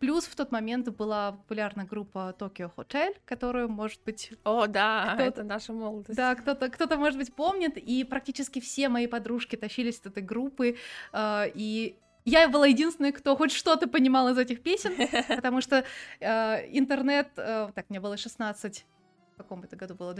Плюс 0.00 0.24
в 0.24 0.34
тот 0.34 0.50
момент 0.50 0.88
была 0.88 1.32
популярна 1.32 1.84
группа 1.84 2.34
Tokyo 2.38 2.70
Hotel, 2.76 3.14
которую, 3.24 3.68
может 3.68 4.00
быть... 4.04 4.32
О, 4.44 4.66
да, 4.66 5.16
это 5.18 5.44
наша 5.44 5.72
молодость. 5.72 6.16
Да, 6.16 6.34
кто-то, 6.34 6.68
кто-то, 6.68 6.96
может 6.96 7.18
быть, 7.18 7.32
помнит, 7.34 7.76
и 7.76 8.04
практически 8.04 8.60
все 8.60 8.88
мои 8.88 9.06
подружки 9.06 9.56
тащились 9.56 10.00
от 10.00 10.06
этой 10.06 10.22
группы, 10.22 10.76
а, 11.12 11.44
и 11.54 11.96
я 12.24 12.48
была 12.48 12.66
единственной, 12.66 13.12
кто 13.12 13.36
хоть 13.36 13.52
что-то 13.52 13.88
понимал 13.88 14.28
из 14.28 14.38
этих 14.38 14.62
песен, 14.62 14.92
потому 15.36 15.60
что 15.60 15.84
э, 16.20 16.76
интернет, 16.76 17.28
э, 17.36 17.70
так, 17.74 17.88
мне 17.88 18.00
было 18.00 18.16
16, 18.16 18.84
в 19.32 19.36
каком 19.38 19.62
это 19.62 19.76
году 19.76 19.94
было, 19.94 20.14
в 20.14 20.18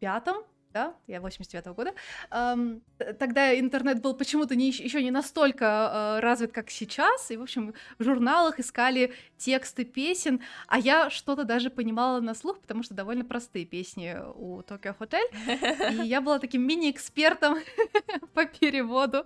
2005 0.00 0.46
да, 0.76 0.94
я 1.06 1.20
89-го 1.20 1.72
года, 1.72 1.94
эм, 2.30 2.82
тогда 3.18 3.58
интернет 3.58 4.02
был 4.02 4.12
почему-то 4.12 4.54
не, 4.56 4.68
еще 4.68 5.02
не 5.02 5.10
настолько 5.10 5.64
э, 5.64 6.20
развит, 6.20 6.52
как 6.52 6.68
сейчас, 6.68 7.30
и, 7.30 7.38
в 7.38 7.42
общем, 7.42 7.72
в 7.98 8.04
журналах 8.04 8.60
искали 8.60 9.14
тексты 9.38 9.86
песен, 9.86 10.42
а 10.68 10.78
я 10.78 11.08
что-то 11.08 11.44
даже 11.44 11.70
понимала 11.70 12.20
на 12.20 12.34
слух, 12.34 12.60
потому 12.60 12.82
что 12.82 12.92
довольно 12.92 13.24
простые 13.24 13.64
песни 13.64 14.18
у 14.34 14.60
Tokyo 14.60 14.94
Hotel, 14.98 16.04
и 16.04 16.06
я 16.06 16.20
была 16.20 16.38
таким 16.38 16.66
мини-экспертом 16.66 17.56
по 18.34 18.44
переводу. 18.44 19.24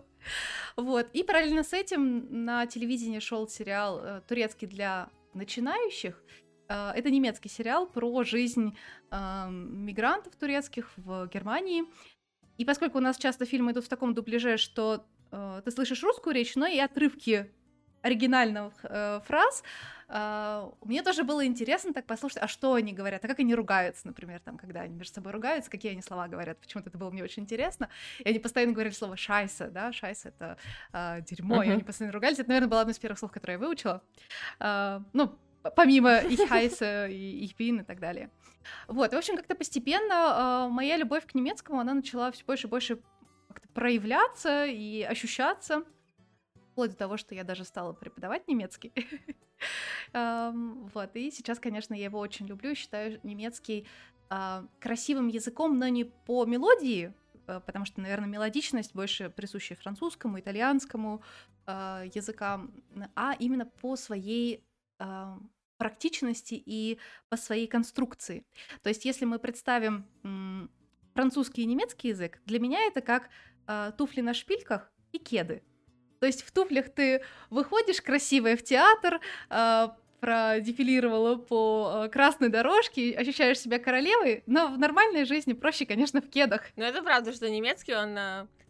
Вот, 0.76 1.08
и 1.12 1.24
параллельно 1.24 1.64
с 1.64 1.72
этим 1.72 2.44
на 2.44 2.66
телевидении 2.66 3.18
шел 3.18 3.48
сериал 3.48 4.00
э, 4.00 4.20
турецкий 4.28 4.68
для 4.68 5.08
начинающих, 5.34 6.22
это 6.74 7.10
немецкий 7.10 7.48
сериал 7.48 7.86
про 7.86 8.22
жизнь 8.22 8.76
э, 9.10 9.48
мигрантов 9.50 10.36
турецких 10.36 10.90
в 10.96 11.26
Германии. 11.26 11.84
И 12.58 12.64
поскольку 12.64 12.98
у 12.98 13.00
нас 13.00 13.16
часто 13.16 13.46
фильмы 13.46 13.72
идут 13.72 13.86
в 13.86 13.88
таком 13.88 14.14
дубляже, 14.14 14.56
что 14.56 15.06
э, 15.32 15.62
ты 15.64 15.70
слышишь 15.70 16.02
русскую 16.02 16.34
речь, 16.34 16.54
но 16.56 16.66
и 16.66 16.78
отрывки 16.78 17.50
оригинальных 18.02 18.72
э, 18.82 19.20
фраз, 19.26 19.62
э, 20.08 20.70
мне 20.84 21.02
тоже 21.02 21.24
было 21.24 21.44
интересно 21.46 21.92
так 21.92 22.06
послушать, 22.06 22.42
а 22.42 22.48
что 22.48 22.74
они 22.74 22.92
говорят, 22.92 23.24
а 23.24 23.28
как 23.28 23.38
они 23.38 23.54
ругаются, 23.54 24.06
например, 24.06 24.40
там, 24.40 24.58
когда 24.58 24.82
они 24.82 24.94
между 24.94 25.14
собой 25.14 25.32
ругаются, 25.32 25.70
какие 25.70 25.92
они 25.92 26.02
слова 26.02 26.28
говорят. 26.28 26.58
Почему-то 26.58 26.90
это 26.90 26.98
было 26.98 27.10
мне 27.10 27.22
очень 27.22 27.42
интересно. 27.44 27.88
И 28.18 28.28
они 28.28 28.38
постоянно 28.38 28.72
говорили 28.72 28.94
слово 28.94 29.16
шайса, 29.16 29.68
да, 29.70 29.92
шайса 29.92 30.28
это 30.28 30.56
э, 30.92 31.22
дерьмо, 31.22 31.62
uh-huh. 31.62 31.66
и 31.66 31.70
они 31.70 31.82
постоянно 31.82 32.12
ругались. 32.12 32.38
Это, 32.38 32.48
наверное, 32.48 32.68
было 32.68 32.80
одно 32.82 32.92
из 32.92 32.98
первых 32.98 33.18
слов, 33.18 33.32
которые 33.32 33.54
я 33.54 33.58
выучила. 33.58 34.02
Э, 34.60 35.00
ну, 35.12 35.38
помимо 35.76 36.18
их 36.18 36.48
хайса 36.48 37.06
и 37.06 37.44
их 37.44 37.56
бин 37.56 37.80
и 37.80 37.84
так 37.84 38.00
далее. 38.00 38.30
Вот, 38.88 39.12
в 39.12 39.16
общем, 39.16 39.36
как-то 39.36 39.54
постепенно 39.54 40.66
э, 40.68 40.72
моя 40.72 40.96
любовь 40.96 41.26
к 41.26 41.34
немецкому, 41.34 41.80
она 41.80 41.94
начала 41.94 42.30
все 42.30 42.44
больше 42.44 42.66
и 42.66 42.70
больше 42.70 42.98
как-то 43.48 43.68
проявляться 43.68 44.66
и 44.66 45.02
ощущаться, 45.02 45.84
вплоть 46.72 46.90
до 46.90 46.96
того, 46.96 47.16
что 47.16 47.34
я 47.34 47.44
даже 47.44 47.64
стала 47.64 47.92
преподавать 47.92 48.48
немецкий. 48.48 48.92
Вот, 50.14 51.10
и 51.14 51.30
сейчас, 51.30 51.60
конечно, 51.60 51.92
я 51.92 52.04
его 52.04 52.18
очень 52.18 52.46
люблю, 52.46 52.74
считаю 52.74 53.20
немецкий 53.22 53.86
а, 54.30 54.64
красивым 54.78 55.28
языком, 55.28 55.78
но 55.78 55.88
не 55.88 56.04
по 56.04 56.46
мелодии, 56.46 57.12
э, 57.46 57.60
потому 57.66 57.84
что, 57.84 58.00
наверное, 58.00 58.28
мелодичность 58.28 58.94
больше 58.94 59.28
присуща 59.28 59.74
французскому, 59.74 60.40
итальянскому 60.40 61.22
а, 61.66 62.04
языкам, 62.14 62.72
а 63.14 63.34
именно 63.38 63.66
по 63.66 63.96
своей 63.96 64.64
практичности 65.80 66.62
и 66.66 66.98
по 67.30 67.36
своей 67.36 67.66
конструкции. 67.66 68.44
То 68.82 68.90
есть, 68.90 69.06
если 69.06 69.24
мы 69.24 69.38
представим 69.38 70.06
французский 71.14 71.62
и 71.62 71.66
немецкий 71.66 72.08
язык, 72.08 72.38
для 72.44 72.60
меня 72.60 72.80
это 72.86 73.00
как 73.00 73.30
э, 73.66 73.92
туфли 73.96 74.20
на 74.20 74.34
шпильках 74.34 74.92
и 75.12 75.18
кеды. 75.18 75.62
То 76.20 76.26
есть 76.26 76.42
в 76.42 76.52
туфлях 76.52 76.90
ты 76.90 77.22
выходишь 77.48 78.02
красивая 78.02 78.56
в 78.56 78.62
театр, 78.62 79.20
э, 79.48 79.88
продефилировала 80.20 81.36
по 81.36 82.08
красной 82.12 82.50
дорожке, 82.50 83.14
ощущаешь 83.14 83.58
себя 83.58 83.78
королевой, 83.78 84.42
но 84.46 84.68
в 84.68 84.78
нормальной 84.78 85.24
жизни 85.24 85.54
проще, 85.54 85.86
конечно, 85.86 86.20
в 86.20 86.28
кедах. 86.28 86.62
Ну, 86.76 86.84
это 86.84 87.02
правда, 87.02 87.32
что 87.32 87.48
немецкий, 87.48 87.94
он, 87.94 88.14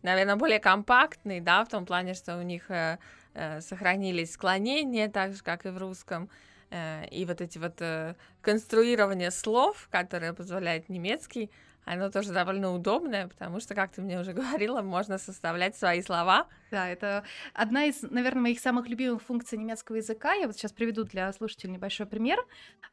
наверное, 0.02 0.37
более 0.37 0.60
компактный, 0.60 1.40
да, 1.40 1.64
в 1.64 1.68
том 1.68 1.87
плане, 1.87 2.14
что 2.14 2.38
у 2.38 2.42
них 2.42 2.70
Э, 2.70 2.99
сохранились 3.60 4.32
склонения, 4.32 5.08
так 5.08 5.34
же, 5.34 5.42
как 5.42 5.66
и 5.66 5.70
в 5.70 5.78
русском, 5.78 6.28
э, 6.70 7.06
и 7.08 7.25
вот 7.25 7.40
эти 7.40 7.58
вот 7.58 7.80
э, 7.80 8.14
конструирование 8.40 9.30
слов, 9.30 9.88
которые 9.90 10.32
позволяет 10.32 10.88
немецкий, 10.88 11.50
оно 11.84 12.10
тоже 12.10 12.32
довольно 12.32 12.72
удобное, 12.72 13.28
потому 13.28 13.58
что, 13.58 13.75
как 13.75 13.90
ты 13.92 14.02
мне 14.02 14.20
уже 14.20 14.32
говорила, 14.34 14.82
можно 14.82 15.18
составлять 15.18 15.76
свои 15.76 16.02
слова. 16.02 16.46
Да, 16.70 16.88
это 16.88 17.25
одна 17.54 17.87
из, 17.87 18.02
наверное, 18.02 18.42
моих 18.42 18.60
самых 18.60 18.88
любимых 18.88 19.22
функций 19.22 19.58
немецкого 19.58 19.96
языка. 19.96 20.34
Я 20.34 20.46
вот 20.46 20.56
сейчас 20.56 20.72
приведу 20.72 21.04
для 21.04 21.32
слушателей 21.32 21.72
небольшой 21.72 22.06
пример. 22.06 22.38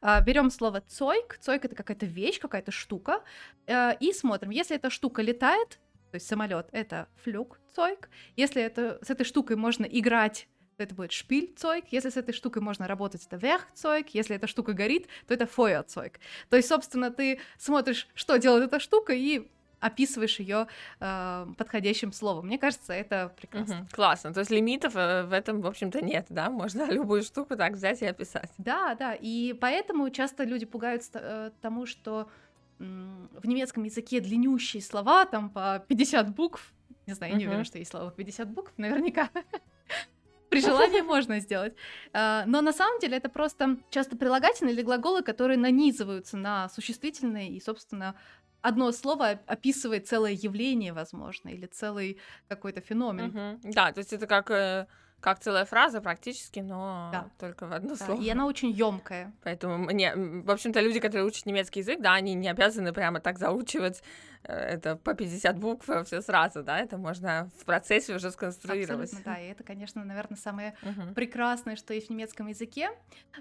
А, 0.00 0.20
Берем 0.20 0.50
слово 0.50 0.80
цойк. 0.80 1.38
Цойк 1.40 1.64
это 1.64 1.76
какая-то 1.76 2.06
вещь, 2.06 2.40
какая-то 2.40 2.72
штука. 2.72 3.22
И 3.68 4.12
смотрим, 4.12 4.50
если 4.50 4.76
эта 4.76 4.90
штука 4.90 5.22
летает, 5.22 5.78
то 6.10 6.16
есть 6.16 6.26
самолет 6.26 6.68
это 6.72 7.08
флюгцойк. 7.22 8.08
Если 8.36 8.62
это, 8.62 8.98
с 9.02 9.10
этой 9.10 9.24
штукой 9.24 9.56
можно 9.56 9.84
играть, 9.84 10.48
то 10.76 10.84
это 10.84 10.94
будет 10.94 11.12
шпильцойк. 11.12 11.86
Если 11.90 12.08
с 12.08 12.16
этой 12.16 12.32
штукой 12.32 12.62
можно 12.62 12.86
работать, 12.86 13.26
это 13.26 13.36
верхцойк. 13.36 14.10
Если 14.10 14.36
эта 14.36 14.46
штука 14.46 14.72
горит, 14.72 15.08
то 15.26 15.34
это 15.34 15.46
фойерцойк. 15.46 16.20
То 16.50 16.56
есть, 16.56 16.68
собственно, 16.68 17.10
ты 17.10 17.40
смотришь, 17.58 18.08
что 18.14 18.36
делает 18.36 18.64
эта 18.64 18.78
штука, 18.78 19.12
и 19.12 19.48
описываешь 19.80 20.38
ее 20.40 20.66
э, 21.00 21.46
подходящим 21.56 22.12
словом. 22.12 22.46
Мне 22.46 22.58
кажется, 22.58 22.92
это 22.92 23.32
прекрасно. 23.36 23.80
Угу, 23.80 23.88
классно. 23.92 24.32
То 24.32 24.40
есть 24.40 24.50
лимитов 24.50 24.96
э, 24.96 25.24
в 25.24 25.32
этом, 25.32 25.60
в 25.60 25.66
общем-то, 25.66 26.00
нет, 26.04 26.26
да? 26.30 26.50
Можно 26.50 26.84
любую 26.90 27.22
штуку 27.22 27.56
так 27.56 27.74
взять 27.74 28.02
и 28.02 28.06
описать. 28.06 28.50
Да, 28.58 28.94
да. 28.94 29.14
И 29.14 29.52
поэтому 29.52 30.10
часто 30.10 30.44
люди 30.44 30.66
пугаются 30.66 31.18
э, 31.22 31.50
тому, 31.60 31.86
что 31.86 32.28
в 32.78 33.46
немецком 33.46 33.84
языке 33.84 34.20
длиннющие 34.20 34.82
слова, 34.82 35.24
там 35.24 35.50
по 35.50 35.84
50 35.88 36.34
букв. 36.34 36.72
Не 37.06 37.14
знаю, 37.14 37.32
я 37.32 37.38
не 37.38 37.46
уверена, 37.46 37.64
что 37.64 37.78
есть 37.78 37.90
слово 37.90 38.10
50 38.10 38.50
букв, 38.50 38.72
наверняка. 38.76 39.30
При 40.50 40.60
желании 40.60 41.02
можно 41.02 41.40
сделать. 41.40 41.74
А, 42.12 42.44
но 42.46 42.62
на 42.62 42.72
самом 42.72 43.00
деле 43.00 43.16
это 43.16 43.28
просто 43.28 43.76
часто 43.90 44.16
прилагательные 44.16 44.74
или 44.74 44.82
глаголы, 44.82 45.22
которые 45.22 45.58
нанизываются 45.58 46.36
на 46.36 46.68
существительные, 46.70 47.50
и, 47.50 47.60
собственно, 47.60 48.14
одно 48.62 48.90
слово 48.92 49.40
описывает 49.46 50.08
целое 50.08 50.32
явление, 50.32 50.92
возможно, 50.92 51.50
или 51.50 51.66
целый 51.66 52.18
какой-то 52.48 52.80
феномен. 52.80 53.60
Да, 53.62 53.92
то 53.92 53.98
есть 53.98 54.12
это 54.12 54.26
как 54.26 54.50
э, 54.50 54.86
как 55.20 55.40
целая 55.40 55.64
фраза 55.64 56.00
практически, 56.00 56.60
но 56.60 57.10
да. 57.12 57.30
только 57.38 57.66
в 57.66 57.72
одно 57.72 57.96
да, 57.96 58.04
слово. 58.04 58.22
И 58.22 58.28
она 58.28 58.46
очень 58.46 58.70
емкая. 58.70 59.32
Поэтому 59.42 59.78
мне, 59.78 60.14
в 60.14 60.50
общем-то, 60.50 60.80
люди, 60.80 61.00
которые 61.00 61.26
учат 61.26 61.46
немецкий 61.46 61.80
язык, 61.80 62.00
да, 62.00 62.14
они 62.14 62.34
не 62.34 62.48
обязаны 62.48 62.92
прямо 62.92 63.20
так 63.20 63.38
заучивать 63.38 64.02
э, 64.44 64.52
это 64.52 64.96
по 64.96 65.14
50 65.14 65.58
букв 65.58 65.90
э, 65.90 66.04
все 66.04 66.20
сразу, 66.20 66.62
да, 66.62 66.78
это 66.78 66.98
можно 66.98 67.50
в 67.60 67.64
процессе 67.64 68.14
уже 68.14 68.30
сконструировать. 68.30 69.12
Абсолютно, 69.12 69.32
да, 69.32 69.40
и 69.40 69.48
это, 69.48 69.64
конечно, 69.64 70.04
наверное, 70.04 70.36
самое 70.36 70.74
uh-huh. 70.82 71.14
прекрасное, 71.14 71.74
что 71.74 71.94
есть 71.94 72.08
в 72.08 72.10
немецком 72.10 72.46
языке. 72.46 72.90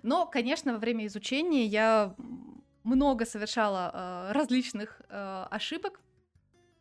Но, 0.01 0.25
конечно, 0.25 0.73
во 0.73 0.79
время 0.79 1.05
изучения 1.05 1.65
я 1.65 2.15
много 2.83 3.25
совершала 3.25 3.91
э, 3.93 4.31
различных 4.31 5.01
э, 5.09 5.45
ошибок, 5.51 5.99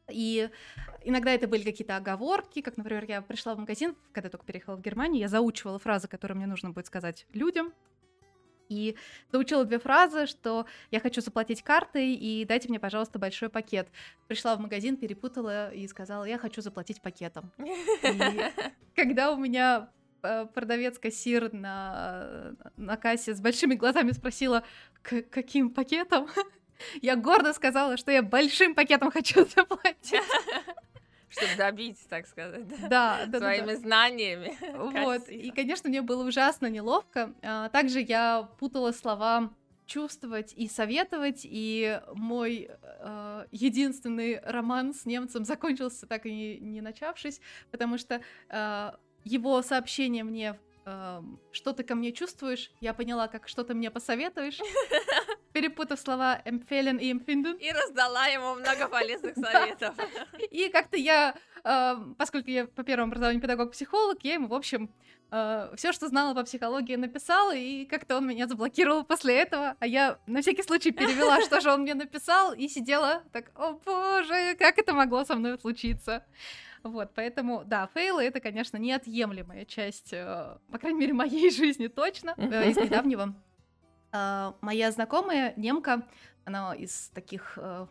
и 0.08 0.50
иногда 1.04 1.32
это 1.32 1.48
были 1.48 1.62
какие-то 1.62 1.96
оговорки, 1.96 2.60
как, 2.60 2.76
например, 2.76 3.04
я 3.08 3.22
пришла 3.22 3.54
в 3.54 3.58
магазин, 3.58 3.96
когда 4.12 4.28
только 4.28 4.46
переехала 4.46 4.76
в 4.76 4.80
Германию, 4.80 5.20
я 5.20 5.28
заучивала 5.28 5.78
фразы, 5.78 6.08
которые 6.08 6.36
мне 6.36 6.46
нужно 6.46 6.70
будет 6.70 6.86
сказать 6.86 7.26
людям, 7.32 7.72
и 8.68 8.96
заучила 9.32 9.64
две 9.64 9.78
фразы, 9.78 10.26
что 10.26 10.66
я 10.90 11.00
хочу 11.00 11.20
заплатить 11.20 11.62
картой 11.62 12.14
и 12.14 12.44
дайте 12.44 12.68
мне, 12.68 12.80
пожалуйста, 12.80 13.18
большой 13.18 13.48
пакет. 13.48 13.88
Пришла 14.28 14.56
в 14.56 14.60
магазин, 14.60 14.96
перепутала 14.96 15.72
и 15.72 15.86
сказала, 15.86 16.24
я 16.24 16.38
хочу 16.38 16.62
заплатить 16.62 17.00
пакетом. 17.00 17.52
И 17.58 18.40
когда 18.94 19.32
у 19.32 19.36
меня 19.36 19.90
э, 20.22 20.46
продавец-кассир 20.46 21.52
на, 21.52 22.54
на 22.76 22.96
кассе 22.96 23.34
с 23.34 23.40
большими 23.40 23.74
глазами 23.74 24.12
спросила, 24.12 24.64
каким 25.02 25.70
пакетом, 25.70 26.28
я 27.02 27.16
гордо 27.16 27.52
сказала, 27.52 27.96
что 27.96 28.10
я 28.10 28.22
большим 28.22 28.74
пакетом 28.74 29.10
хочу 29.10 29.44
заплатить. 29.46 30.20
Чтобы 31.28 31.56
добить, 31.56 31.98
так 32.08 32.26
сказать, 32.26 32.66
да, 32.88 33.26
да, 33.26 33.38
своими 33.38 33.72
да, 33.72 33.76
знаниями. 33.76 34.56
Вот, 35.02 35.28
и, 35.28 35.50
конечно, 35.50 35.88
мне 35.88 36.00
было 36.00 36.26
ужасно 36.26 36.66
неловко. 36.66 37.34
А, 37.42 37.68
также 37.68 38.00
я 38.00 38.48
путала 38.58 38.92
слова 38.92 39.50
чувствовать 39.86 40.52
и 40.56 40.68
советовать, 40.68 41.40
и 41.44 42.00
мой 42.12 42.68
э, 42.82 43.46
единственный 43.52 44.40
роман 44.40 44.92
с 44.92 45.06
немцем 45.06 45.44
закончился 45.44 46.06
так 46.06 46.26
и 46.26 46.32
не, 46.32 46.58
не 46.58 46.80
начавшись, 46.80 47.40
потому 47.70 47.96
что 47.96 48.20
э, 48.48 48.90
его 49.24 49.62
сообщение 49.62 50.24
мне 50.24 50.58
э, 50.84 51.22
что 51.52 51.72
ты 51.72 51.84
ко 51.84 51.94
мне 51.94 52.12
чувствуешь, 52.12 52.70
я 52.80 52.94
поняла, 52.94 53.28
как 53.28 53.48
что 53.48 53.62
ты 53.62 53.74
мне 53.74 53.90
посоветуешь. 53.90 54.58
перепутав 55.56 55.98
слова 55.98 56.42
empfehlen 56.44 57.00
и 57.00 57.10
empfinden. 57.10 57.56
И 57.58 57.72
раздала 57.72 58.26
ему 58.26 58.56
много 58.56 58.88
полезных 58.90 59.34
советов. 59.36 59.94
И 60.50 60.68
как-то 60.68 60.98
я, 60.98 61.34
э, 61.64 61.96
поскольку 62.18 62.50
я 62.50 62.66
по 62.66 62.82
первому 62.82 63.08
образованию 63.08 63.40
педагог-психолог, 63.40 64.18
я 64.22 64.34
ему, 64.34 64.48
в 64.48 64.54
общем, 64.54 64.90
э, 65.30 65.70
все, 65.74 65.92
что 65.92 66.08
знала 66.08 66.34
по 66.34 66.44
психологии, 66.44 66.96
написала, 66.96 67.56
и 67.56 67.86
как-то 67.86 68.18
он 68.18 68.26
меня 68.26 68.46
заблокировал 68.46 69.02
после 69.02 69.34
этого, 69.40 69.76
а 69.80 69.86
я 69.86 70.18
на 70.26 70.42
всякий 70.42 70.62
случай 70.62 70.90
перевела, 70.90 71.40
что 71.40 71.62
же 71.62 71.72
он 71.72 71.80
мне 71.80 71.94
написал, 71.94 72.52
и 72.52 72.68
сидела 72.68 73.22
так, 73.32 73.50
о 73.54 73.72
боже, 73.72 74.56
как 74.58 74.76
это 74.76 74.92
могло 74.92 75.24
со 75.24 75.36
мной 75.36 75.58
случиться. 75.58 76.22
Вот, 76.82 77.12
поэтому, 77.14 77.64
да, 77.64 77.88
фейлы— 77.94 78.22
это, 78.24 78.40
конечно, 78.40 78.76
неотъемлемая 78.76 79.64
часть, 79.64 80.12
э, 80.12 80.58
по 80.70 80.78
крайней 80.78 81.00
мере, 81.00 81.14
моей 81.14 81.50
жизни 81.60 81.86
точно, 81.86 82.34
из 82.36 82.76
недавнего. 82.76 83.34
Э, 84.16 84.52
моя 84.60 84.90
знакомая, 84.90 85.54
немка, 85.56 86.06
она 86.44 86.74
из 86.74 87.10
таких... 87.14 87.58
Э, 87.60 87.86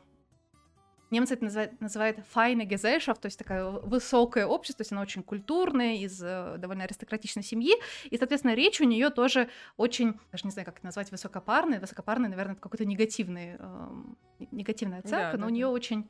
немцы 1.11 1.35
это 1.35 1.45
называют, 1.45 1.81
называют 1.81 2.17
feine 2.33 2.67
Gesellschaft, 2.67 3.19
то 3.21 3.27
есть 3.27 3.37
такое 3.37 3.69
высокое 3.69 4.45
общество, 4.45 4.79
то 4.79 4.81
есть 4.81 4.91
она 4.91 5.01
очень 5.01 5.23
культурная, 5.23 5.95
из 5.97 6.21
э, 6.21 6.55
довольно 6.57 6.83
аристократичной 6.83 7.43
семьи, 7.43 7.73
и, 8.05 8.17
соответственно, 8.17 8.55
речь 8.55 8.81
у 8.81 8.85
нее 8.85 9.09
тоже 9.09 9.49
очень, 9.77 10.19
даже 10.31 10.45
не 10.45 10.51
знаю, 10.51 10.65
как 10.65 10.77
это 10.77 10.85
назвать, 10.85 11.11
высокопарная, 11.11 11.79
высокопарная, 11.79 12.29
наверное, 12.29 12.53
это 12.53 12.61
какой-то 12.61 12.85
негативный, 12.85 13.55
э, 13.59 13.87
негативная 14.51 14.99
оценка, 14.99 15.31
да, 15.33 15.37
но 15.37 15.43
да, 15.43 15.47
у 15.47 15.49
нее 15.49 15.67
да. 15.67 15.71
очень... 15.71 16.09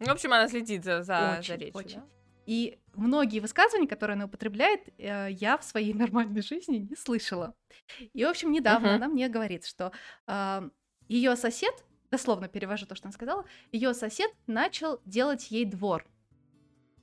В 0.00 0.10
общем, 0.10 0.32
она 0.32 0.48
следит 0.48 0.84
за, 0.84 1.02
за, 1.02 1.36
очень, 1.38 1.54
за 1.54 1.60
речью, 1.60 1.78
очень. 1.78 2.00
Да? 2.00 2.06
И 2.52 2.78
многие 2.92 3.40
высказывания, 3.40 3.88
которые 3.88 4.16
она 4.16 4.26
употребляет, 4.26 4.82
э, 4.98 5.28
я 5.30 5.56
в 5.56 5.64
своей 5.64 5.94
нормальной 6.02 6.42
жизни 6.42 6.86
не 6.90 6.96
слышала. 6.96 7.54
И, 8.12 8.22
в 8.26 8.28
общем, 8.28 8.52
недавно 8.52 8.88
uh-huh. 8.88 8.96
она 8.96 9.08
мне 9.08 9.30
говорит, 9.30 9.64
что 9.64 9.90
э, 10.26 10.68
ее 11.08 11.34
сосед, 11.36 11.72
дословно 12.10 12.48
перевожу 12.48 12.84
то, 12.84 12.94
что 12.94 13.06
она 13.06 13.12
сказала, 13.14 13.46
ее 13.72 13.94
сосед 13.94 14.30
начал 14.46 15.00
делать 15.06 15.50
ей 15.50 15.64
двор. 15.64 16.04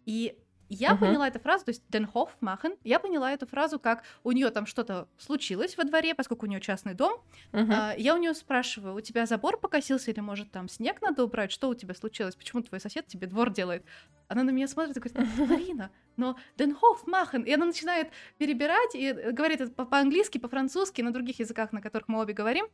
И 0.05 0.37
я 0.69 0.91
uh-huh. 0.91 0.99
поняла 0.99 1.27
эту 1.27 1.39
фразу, 1.39 1.65
то 1.65 1.69
есть 1.69 1.83
Hof 1.89 2.29
machen, 2.41 2.77
я 2.83 2.99
поняла 2.99 3.31
эту 3.31 3.47
фразу 3.47 3.79
как 3.79 4.03
у 4.23 4.31
нее 4.31 4.49
там 4.51 4.65
что-то 4.65 5.07
случилось 5.17 5.75
во 5.77 5.83
дворе, 5.83 6.13
поскольку 6.13 6.45
у 6.45 6.49
нее 6.49 6.61
частный 6.61 6.93
дом. 6.93 7.21
Uh-huh. 7.51 7.73
А, 7.73 7.95
я 7.97 8.13
у 8.13 8.17
нее 8.17 8.33
спрашиваю, 8.33 8.95
у 8.95 9.01
тебя 9.01 9.25
забор 9.25 9.59
покосился 9.59 10.11
или 10.11 10.19
может 10.19 10.51
там 10.51 10.69
снег 10.69 11.01
надо 11.01 11.23
убрать? 11.23 11.51
Что 11.51 11.69
у 11.69 11.75
тебя 11.75 11.93
случилось? 11.95 12.35
Почему 12.35 12.61
твой 12.61 12.79
сосед 12.79 13.07
тебе 13.07 13.27
двор 13.27 13.49
делает? 13.49 13.83
Она 14.27 14.43
на 14.43 14.51
меня 14.51 14.67
смотрит 14.67 14.95
и 14.95 14.99
говорит, 14.99 15.37
Марина, 15.49 15.91
но 16.17 16.37
Hof 16.57 17.05
machen. 17.07 17.45
И 17.45 17.53
она 17.53 17.65
начинает 17.65 18.09
перебирать 18.37 18.93
и 18.93 19.11
говорит 19.11 19.61
это 19.61 19.71
по-английски, 19.71 20.37
по-французски, 20.37 21.01
на 21.01 21.11
других 21.11 21.39
языках, 21.39 21.71
на 21.73 21.81
которых 21.81 22.07
мы 22.07 22.19
обе 22.19 22.33
говорим. 22.33 22.67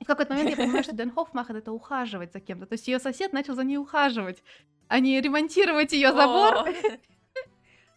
И 0.00 0.04
в 0.04 0.06
какой-то 0.06 0.34
момент 0.34 0.50
я 0.50 0.56
понимаю, 0.56 0.84
что 0.84 0.92
Hof 0.92 1.32
machen 1.32 1.56
это 1.56 1.72
ухаживать 1.72 2.32
за 2.32 2.40
кем-то. 2.40 2.66
То 2.66 2.74
есть 2.74 2.88
ее 2.88 2.98
сосед 2.98 3.32
начал 3.32 3.54
за 3.54 3.64
ней 3.64 3.78
ухаживать, 3.78 4.42
а 4.88 4.98
не 5.00 5.20
ремонтировать 5.20 5.92
ее 5.92 6.12
забор. 6.12 6.68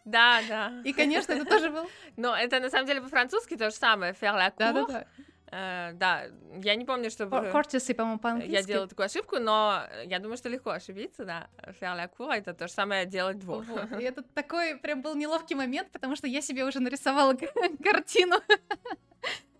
Да, 0.06 0.40
да. 0.48 0.72
И, 0.84 0.92
конечно, 0.92 1.32
это 1.32 1.44
тоже 1.44 1.68
был... 1.68 1.90
Но 2.16 2.34
это 2.34 2.60
на 2.60 2.70
самом 2.70 2.86
деле 2.86 3.02
по-французски 3.02 3.56
то 3.56 3.70
же 3.70 3.76
самое, 3.76 4.12
faire 4.12 4.36
la 4.36 4.48
cour. 4.48 4.54
Да, 4.58 4.72
да, 4.72 4.86
да. 4.86 5.06
Uh, 5.46 5.92
да, 5.92 6.24
я 6.56 6.74
не 6.74 6.84
помню, 6.84 7.08
чтобы... 7.08 7.50
Кортисы, 7.52 7.94
по-моему, 7.94 8.18
по-английски. 8.18 8.52
Я 8.52 8.62
делала 8.62 8.88
такую 8.88 9.06
ошибку, 9.06 9.38
но 9.38 9.82
я 10.04 10.18
думаю, 10.18 10.36
что 10.36 10.48
легко 10.48 10.70
ошибиться, 10.70 11.24
да. 11.24 11.48
Faire 11.80 11.96
la 11.96 12.10
cour— 12.10 12.32
это 12.34 12.52
то 12.52 12.66
же 12.66 12.72
самое 12.72 13.06
делать 13.06 13.38
двор. 13.38 13.62
Вот. 13.62 14.00
И 14.00 14.04
это 14.04 14.22
такой 14.22 14.76
прям 14.76 15.02
был 15.02 15.14
неловкий 15.14 15.54
момент, 15.54 15.92
потому 15.92 16.16
что 16.16 16.26
я 16.26 16.40
себе 16.40 16.64
уже 16.64 16.80
нарисовала 16.80 17.34
картину 17.84 18.36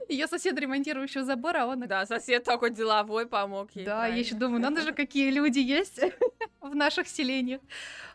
ее 0.09 0.27
сосед 0.27 0.59
ремонтирующего 0.59 1.25
забора, 1.25 1.65
а 1.65 1.67
он... 1.67 1.81
Да, 1.81 2.07
сосед 2.07 2.45
такой 2.45 2.71
деловой 2.71 3.27
помог 3.27 3.71
ей. 3.73 3.85
Да, 3.85 4.07
я 4.07 4.17
еще 4.17 4.35
думаю, 4.35 4.61
надо 4.61 4.83
же, 4.83 4.93
какие 4.93 5.31
люди 5.31 5.59
есть 5.59 6.01
в 6.61 6.75
наших 6.75 7.09
селениях. 7.09 7.61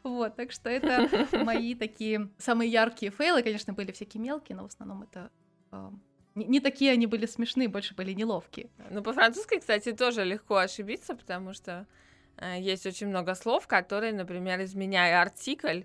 Вот, 0.03 0.35
так 0.35 0.51
что 0.51 0.69
это 0.69 1.07
мои 1.43 1.75
такие 1.75 2.29
самые 2.37 2.71
яркие 2.71 3.11
фейлы. 3.11 3.43
Конечно, 3.43 3.73
были 3.73 3.91
всякие 3.91 4.21
мелкие, 4.21 4.55
но 4.55 4.63
в 4.63 4.67
основном 4.67 5.03
это 5.03 5.29
не, 6.35 6.45
не 6.45 6.59
такие 6.59 6.91
они 6.91 7.07
были 7.07 7.25
смешные, 7.25 7.67
больше 7.67 7.93
были 7.93 8.13
неловкие. 8.13 8.69
Ну, 8.89 9.01
по-французски, 9.01 9.59
кстати, 9.59 9.91
тоже 9.91 10.23
легко 10.23 10.57
ошибиться, 10.57 11.15
потому 11.15 11.53
что 11.53 11.87
э, 12.37 12.59
есть 12.59 12.85
очень 12.85 13.07
много 13.07 13.35
слов, 13.35 13.67
которые, 13.67 14.13
например, 14.13 14.61
изменяя 14.63 15.21
артикль, 15.21 15.81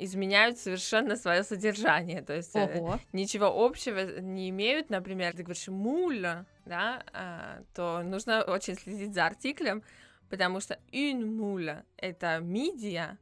изменяют 0.00 0.58
совершенно 0.58 1.16
свое 1.16 1.44
содержание. 1.44 2.22
То 2.22 2.34
есть 2.34 2.56
э, 2.56 2.98
ничего 3.12 3.46
общего 3.46 4.20
не 4.20 4.50
имеют. 4.50 4.90
Например, 4.90 5.32
ты 5.32 5.42
говоришь 5.42 5.68
муля, 5.68 6.46
да, 6.64 7.02
э, 7.12 7.62
то 7.74 8.02
нужно 8.02 8.42
очень 8.42 8.74
следить 8.74 9.14
за 9.14 9.26
артиклем, 9.26 9.82
потому 10.30 10.60
что 10.60 10.78
une 10.92 11.24
муля 11.24 11.84
это 11.96 12.38
мидия, 12.40 13.18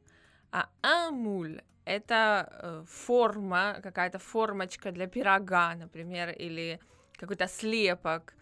а 0.51 0.69
un 0.81 1.11
муль 1.11 1.61
это 1.85 2.49
э, 2.51 2.83
форма, 2.87 3.79
какая-то 3.81 4.19
формочка 4.19 4.91
для 4.91 5.07
пирога, 5.07 5.75
например, 5.75 6.31
или 6.31 6.79
какой-то 7.17 7.47
слепок. 7.47 8.33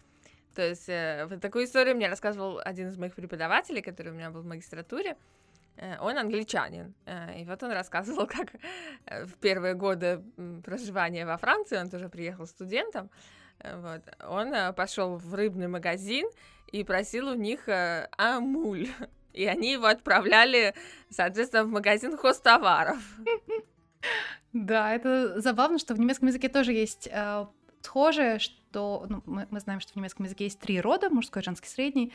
То 0.54 0.62
есть 0.62 0.88
э, 0.88 1.26
вот 1.28 1.40
такую 1.40 1.66
историю 1.66 1.94
мне 1.94 2.08
рассказывал 2.08 2.60
один 2.64 2.88
из 2.88 2.96
моих 2.96 3.14
преподавателей, 3.14 3.82
который 3.82 4.12
у 4.12 4.14
меня 4.14 4.30
был 4.30 4.40
в 4.40 4.46
магистратуре. 4.46 5.16
Э, 5.78 5.98
он 6.00 6.16
англичанин, 6.18 6.94
э, 7.04 7.40
и 7.40 7.44
вот 7.44 7.62
он 7.62 7.72
рассказывал, 7.72 8.26
как 8.26 8.54
э, 9.06 9.24
в 9.24 9.34
первые 9.34 9.74
годы 9.74 10.22
проживания 10.64 11.26
во 11.26 11.36
Франции, 11.36 11.76
он 11.78 11.90
тоже 11.90 12.08
приехал 12.08 12.46
студентом, 12.46 13.10
вот, 13.62 14.02
он 14.28 14.74
пошел 14.74 15.16
в 15.16 15.34
рыбный 15.34 15.66
магазин 15.66 16.28
и 16.72 16.84
просил 16.84 17.28
у 17.28 17.34
них 17.34 17.68
амуль, 18.18 18.88
и 19.32 19.46
они 19.46 19.72
его 19.72 19.86
отправляли, 19.86 20.74
соответственно, 21.10 21.64
в 21.64 21.68
магазин 21.68 22.16
хостоваров. 22.16 22.98
Да, 24.52 24.94
это 24.94 25.38
забавно, 25.40 25.78
что 25.78 25.94
в 25.94 25.98
немецком 26.00 26.28
языке 26.28 26.48
тоже 26.48 26.72
есть 26.72 27.10
схожее, 27.82 28.38
что 28.38 29.06
ну, 29.08 29.22
мы, 29.26 29.46
мы 29.50 29.60
знаем, 29.60 29.80
что 29.80 29.92
в 29.92 29.96
немецком 29.96 30.24
языке 30.24 30.44
есть 30.44 30.60
три 30.60 30.80
рода, 30.80 31.10
мужской, 31.10 31.42
женский, 31.42 31.68
средний. 31.68 32.12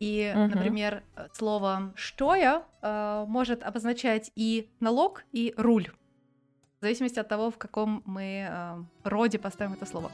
И, 0.00 0.32
uh-huh. 0.34 0.48
например, 0.48 1.02
слово 1.32 1.92
«штоя» 1.94 2.64
э, 2.82 3.24
может 3.28 3.62
обозначать 3.62 4.30
и 4.34 4.68
налог, 4.80 5.24
и 5.32 5.54
руль, 5.56 5.90
в 6.80 6.82
зависимости 6.82 7.18
от 7.18 7.28
того, 7.28 7.50
в 7.50 7.56
каком 7.56 8.02
мы 8.04 8.46
э, 8.48 8.84
роде 9.04 9.38
поставим 9.38 9.74
это 9.74 9.86
слово. 9.86 10.10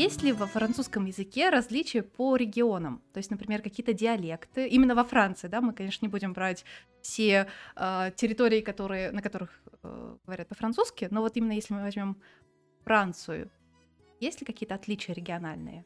Есть 0.00 0.22
ли 0.22 0.32
во 0.32 0.46
французском 0.46 1.04
языке 1.04 1.50
различия 1.50 2.02
по 2.02 2.34
регионам? 2.34 3.02
То 3.12 3.18
есть, 3.18 3.30
например, 3.30 3.60
какие-то 3.60 3.92
диалекты, 3.92 4.66
именно 4.66 4.94
во 4.94 5.04
Франции, 5.04 5.46
да, 5.46 5.60
мы, 5.60 5.74
конечно, 5.74 6.06
не 6.06 6.08
будем 6.08 6.32
брать 6.32 6.64
все 7.02 7.46
э, 7.76 8.10
территории, 8.16 8.62
которые, 8.62 9.10
на 9.10 9.20
которых 9.20 9.50
э, 9.82 10.16
говорят 10.24 10.48
по-французски, 10.48 11.08
но 11.10 11.20
вот 11.20 11.36
именно 11.36 11.52
если 11.52 11.74
мы 11.74 11.82
возьмем 11.82 12.16
Францию, 12.84 13.50
есть 14.20 14.40
ли 14.40 14.46
какие-то 14.46 14.74
отличия 14.74 15.14
региональные? 15.14 15.84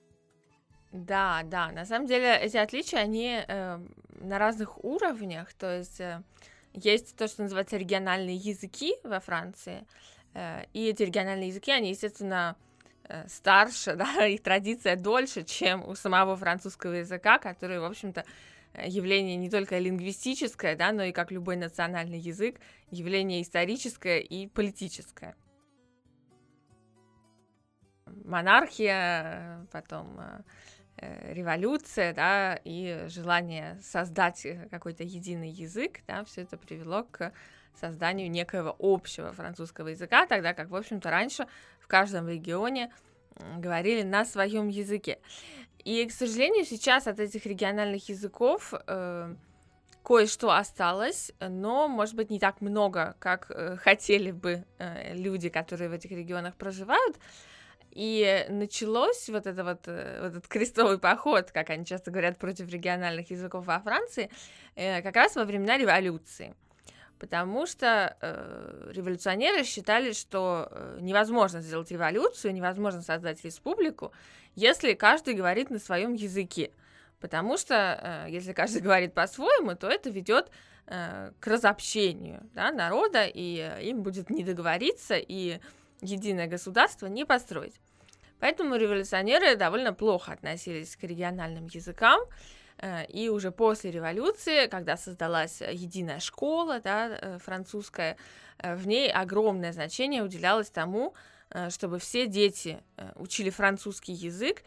Да, 0.92 1.42
да, 1.42 1.72
на 1.72 1.84
самом 1.84 2.06
деле 2.06 2.38
эти 2.38 2.56
отличия, 2.56 3.00
они 3.00 3.42
э, 3.44 3.80
на 4.20 4.38
разных 4.38 4.84
уровнях, 4.84 5.52
то 5.54 5.76
есть 5.76 6.00
э, 6.00 6.22
есть 6.72 7.16
то, 7.16 7.26
что 7.26 7.42
называется 7.42 7.76
региональные 7.78 8.36
языки 8.36 8.94
во 9.02 9.18
Франции, 9.18 9.84
э, 10.34 10.66
и 10.72 10.86
эти 10.86 11.02
региональные 11.02 11.48
языки, 11.48 11.72
они, 11.72 11.88
естественно, 11.88 12.54
старше, 13.28 13.96
да, 13.96 14.26
их 14.26 14.42
традиция 14.42 14.96
дольше, 14.96 15.44
чем 15.44 15.86
у 15.86 15.94
самого 15.94 16.36
французского 16.36 16.92
языка, 16.92 17.38
который, 17.38 17.80
в 17.80 17.84
общем-то, 17.84 18.24
э, 18.74 18.88
явление 18.88 19.36
не 19.36 19.50
только 19.50 19.78
лингвистическое, 19.78 20.76
да, 20.76 20.92
но 20.92 21.04
и 21.04 21.12
как 21.12 21.30
любой 21.30 21.56
национальный 21.56 22.18
язык, 22.18 22.60
явление 22.90 23.42
историческое 23.42 24.20
и 24.20 24.46
политическое. 24.46 25.36
Монархия, 28.24 29.66
потом 29.72 30.18
э, 30.18 30.42
революция, 30.96 32.14
да, 32.14 32.58
и 32.64 33.06
желание 33.08 33.78
создать 33.82 34.46
какой-то 34.70 35.02
единый 35.02 35.50
язык, 35.50 36.00
да, 36.06 36.24
все 36.24 36.42
это 36.42 36.56
привело 36.56 37.04
к 37.04 37.32
созданию 37.78 38.30
некоего 38.30 38.74
общего 38.78 39.32
французского 39.32 39.88
языка, 39.88 40.26
тогда 40.26 40.54
как, 40.54 40.70
в 40.70 40.76
общем-то, 40.76 41.10
раньше 41.10 41.46
в 41.80 41.86
каждом 41.86 42.28
регионе 42.28 42.92
говорили 43.58 44.02
на 44.02 44.24
своем 44.24 44.68
языке. 44.68 45.18
И, 45.84 46.06
к 46.06 46.12
сожалению, 46.12 46.64
сейчас 46.64 47.06
от 47.06 47.20
этих 47.20 47.44
региональных 47.46 48.08
языков 48.08 48.72
э, 48.86 49.34
кое-что 50.02 50.50
осталось, 50.50 51.32
но, 51.40 51.88
может 51.88 52.14
быть, 52.14 52.30
не 52.30 52.38
так 52.38 52.60
много, 52.60 53.16
как 53.18 53.50
э, 53.50 53.76
хотели 53.76 54.30
бы 54.30 54.64
э, 54.78 55.14
люди, 55.14 55.48
которые 55.48 55.90
в 55.90 55.92
этих 55.92 56.10
регионах 56.10 56.54
проживают. 56.54 57.16
И 57.94 58.44
началось 58.48 59.28
вот, 59.28 59.46
это 59.46 59.62
вот, 59.62 59.86
э, 59.86 60.18
вот 60.20 60.30
этот 60.32 60.48
крестовый 60.48 60.98
поход, 60.98 61.52
как 61.52 61.70
они 61.70 61.86
часто 61.86 62.10
говорят, 62.10 62.38
против 62.38 62.68
региональных 62.68 63.30
языков 63.30 63.66
во 63.66 63.78
Франции, 63.78 64.30
э, 64.74 65.00
как 65.00 65.14
раз 65.14 65.36
во 65.36 65.44
времена 65.44 65.78
революции. 65.78 66.54
Потому 67.20 67.66
что 67.66 68.16
э, 68.20 68.90
революционеры 68.92 69.62
считали, 69.62 70.12
что 70.12 70.68
э, 70.70 70.98
невозможно 71.00 71.60
сделать 71.60 71.92
революцию, 71.92 72.52
невозможно 72.52 73.00
создать 73.00 73.44
республику, 73.44 74.12
если 74.56 74.94
каждый 74.94 75.34
говорит 75.34 75.70
на 75.70 75.78
своем 75.78 76.14
языке. 76.14 76.72
Потому 77.20 77.56
что 77.56 78.26
э, 78.26 78.30
если 78.30 78.52
каждый 78.52 78.82
говорит 78.88 79.14
по-своему, 79.14 79.76
то 79.76 79.86
это 79.86 80.10
ведет 80.10 80.50
э, 80.86 81.30
к 81.38 81.46
разобщению 81.46 82.42
да, 82.54 82.72
народа, 82.72 83.24
и 83.24 83.88
им 83.88 84.02
будет 84.02 84.30
не 84.30 84.42
договориться, 84.42 85.14
и 85.14 85.60
единое 86.00 86.48
государство 86.48 87.06
не 87.06 87.24
построить. 87.24 87.80
Поэтому 88.44 88.76
революционеры 88.76 89.56
довольно 89.56 89.94
плохо 89.94 90.32
относились 90.32 90.96
к 90.96 91.04
региональным 91.04 91.64
языкам, 91.64 92.20
э, 92.76 93.06
и 93.06 93.30
уже 93.30 93.50
после 93.50 93.90
революции, 93.90 94.66
когда 94.66 94.98
создалась 94.98 95.62
единая 95.62 96.20
школа 96.20 96.78
да, 96.80 97.08
э, 97.08 97.38
французская, 97.38 98.18
э, 98.58 98.74
в 98.74 98.86
ней 98.86 99.10
огромное 99.10 99.72
значение 99.72 100.22
уделялось 100.22 100.68
тому, 100.68 101.14
чтобы 101.70 101.98
все 101.98 102.26
дети 102.26 102.82
учили 103.14 103.48
французский 103.48 104.12
язык 104.12 104.62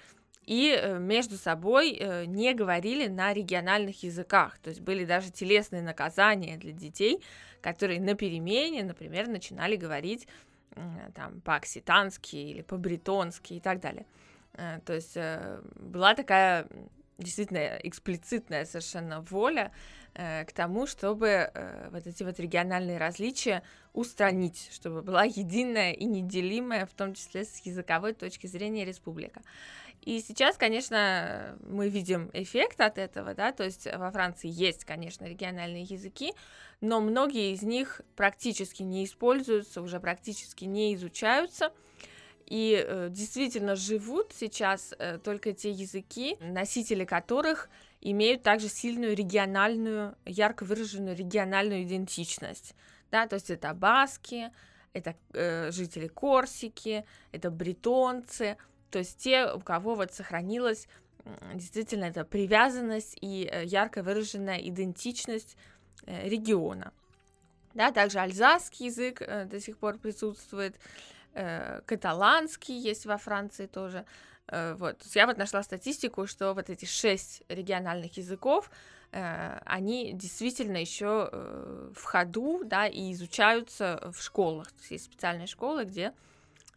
и 0.46 0.96
между 1.00 1.36
собой 1.36 2.26
не 2.26 2.54
говорили 2.54 3.08
на 3.08 3.34
региональных 3.34 4.04
языках. 4.04 4.58
То 4.60 4.70
есть 4.70 4.82
были 4.82 5.04
даже 5.04 5.30
телесные 5.30 5.82
наказания 5.82 6.56
для 6.56 6.72
детей, 6.72 7.22
которые 7.62 8.00
на 8.00 8.14
перемене, 8.14 8.84
например, 8.84 9.28
начинали 9.28 9.76
говорить 9.76 10.28
там 11.14 11.42
по-окситански 11.42 12.36
или 12.36 12.62
по-бретонски 12.62 13.54
и 13.54 13.60
так 13.60 13.80
далее. 13.80 14.06
Э, 14.54 14.80
то 14.86 14.94
есть 14.94 15.16
э, 15.16 15.62
была 15.76 16.14
такая 16.14 16.68
действительно 17.18 17.78
эксплицитная 17.84 18.66
совершенно 18.66 19.22
воля 19.22 19.72
э, 20.14 20.46
к 20.46 20.52
тому, 20.52 20.88
чтобы 20.88 21.52
вот 21.92 22.06
эти 22.08 22.24
вот 22.24 22.40
региональные 22.40 22.98
различия 22.98 23.64
устранить, 23.94 24.70
чтобы 24.72 25.02
была 25.02 25.24
единая 25.24 25.94
и 25.94 26.06
неделимая, 26.06 26.86
в 26.86 26.94
том 26.94 27.14
числе 27.14 27.46
с 27.46 27.60
языковой 27.66 28.14
точки 28.14 28.48
зрения, 28.48 28.86
республика. 28.86 29.42
И 30.02 30.22
сейчас, 30.22 30.56
конечно, 30.56 31.58
мы 31.68 31.90
видим 31.90 32.30
эффект 32.34 32.80
от 32.80 32.98
этого, 32.98 33.34
да, 33.34 33.52
то 33.52 33.64
есть 33.64 33.88
во 33.94 34.12
Франции 34.12 34.50
есть, 34.50 34.86
конечно, 34.86 35.26
региональные 35.26 35.84
языки, 35.84 36.34
но 36.80 37.02
многие 37.02 37.52
из 37.52 37.62
них 37.62 38.02
практически 38.16 38.84
не 38.84 39.04
используются, 39.04 39.82
уже 39.82 40.00
практически 40.00 40.66
не 40.66 40.96
изучаются. 40.96 41.74
И 42.48 42.84
э, 42.86 43.10
действительно 43.12 43.76
живут 43.76 44.32
сейчас 44.34 44.94
э, 44.98 45.20
только 45.20 45.54
те 45.54 45.70
языки, 45.70 46.38
носители 46.40 47.06
которых 47.06 47.70
имеют 48.02 48.42
также 48.44 48.70
сильную 48.70 49.16
региональную, 49.16 50.16
ярко 50.26 50.64
выраженную 50.64 51.16
региональную 51.16 51.84
идентичность. 51.84 52.74
Да, 53.12 53.28
то 53.28 53.36
есть 53.36 53.50
это 53.50 53.74
баски, 53.74 54.52
это 54.94 55.16
э, 55.34 55.72
жители 55.72 56.08
Корсики, 56.08 57.06
это 57.32 57.52
бретонцы, 57.52 58.58
то 58.90 59.00
есть 59.00 59.18
те, 59.18 59.52
у 59.52 59.60
кого 59.60 59.96
вот 59.96 60.14
сохранилась 60.14 60.88
действительно 61.54 62.06
эта 62.06 62.24
привязанность 62.24 63.18
и 63.20 63.50
э, 63.52 63.66
ярко 63.66 64.02
выраженная 64.02 64.58
идентичность 64.58 65.58
Э, 66.06 66.30
региона. 66.30 66.94
Да, 67.74 67.92
также 67.92 68.20
альзасский 68.20 68.86
язык 68.86 69.22
э, 69.22 69.44
до 69.44 69.60
сих 69.60 69.78
пор 69.78 69.98
присутствует, 69.98 70.76
э, 71.38 71.82
каталанский 71.86 72.78
есть 72.78 73.06
во 73.06 73.18
Франции 73.18 73.68
тоже. 73.68 74.06
Э, 74.48 74.76
вот. 74.78 75.02
Я 75.14 75.28
вот 75.28 75.38
нашла 75.38 75.64
статистику, 75.64 76.28
что 76.28 76.54
вот 76.54 76.70
эти 76.70 76.86
шесть 76.86 77.44
региональных 77.48 78.18
языков, 78.18 78.72
э, 79.12 79.60
они 79.66 80.14
действительно 80.14 80.78
еще 80.78 81.30
э, 81.32 81.92
в 81.96 82.04
ходу, 82.04 82.64
да, 82.66 82.88
и 82.88 83.12
изучаются 83.14 84.12
в 84.14 84.22
школах. 84.22 84.68
То 84.68 84.80
есть, 84.80 84.92
есть 84.92 85.06
специальные 85.06 85.48
школы, 85.48 85.86
где 85.86 86.14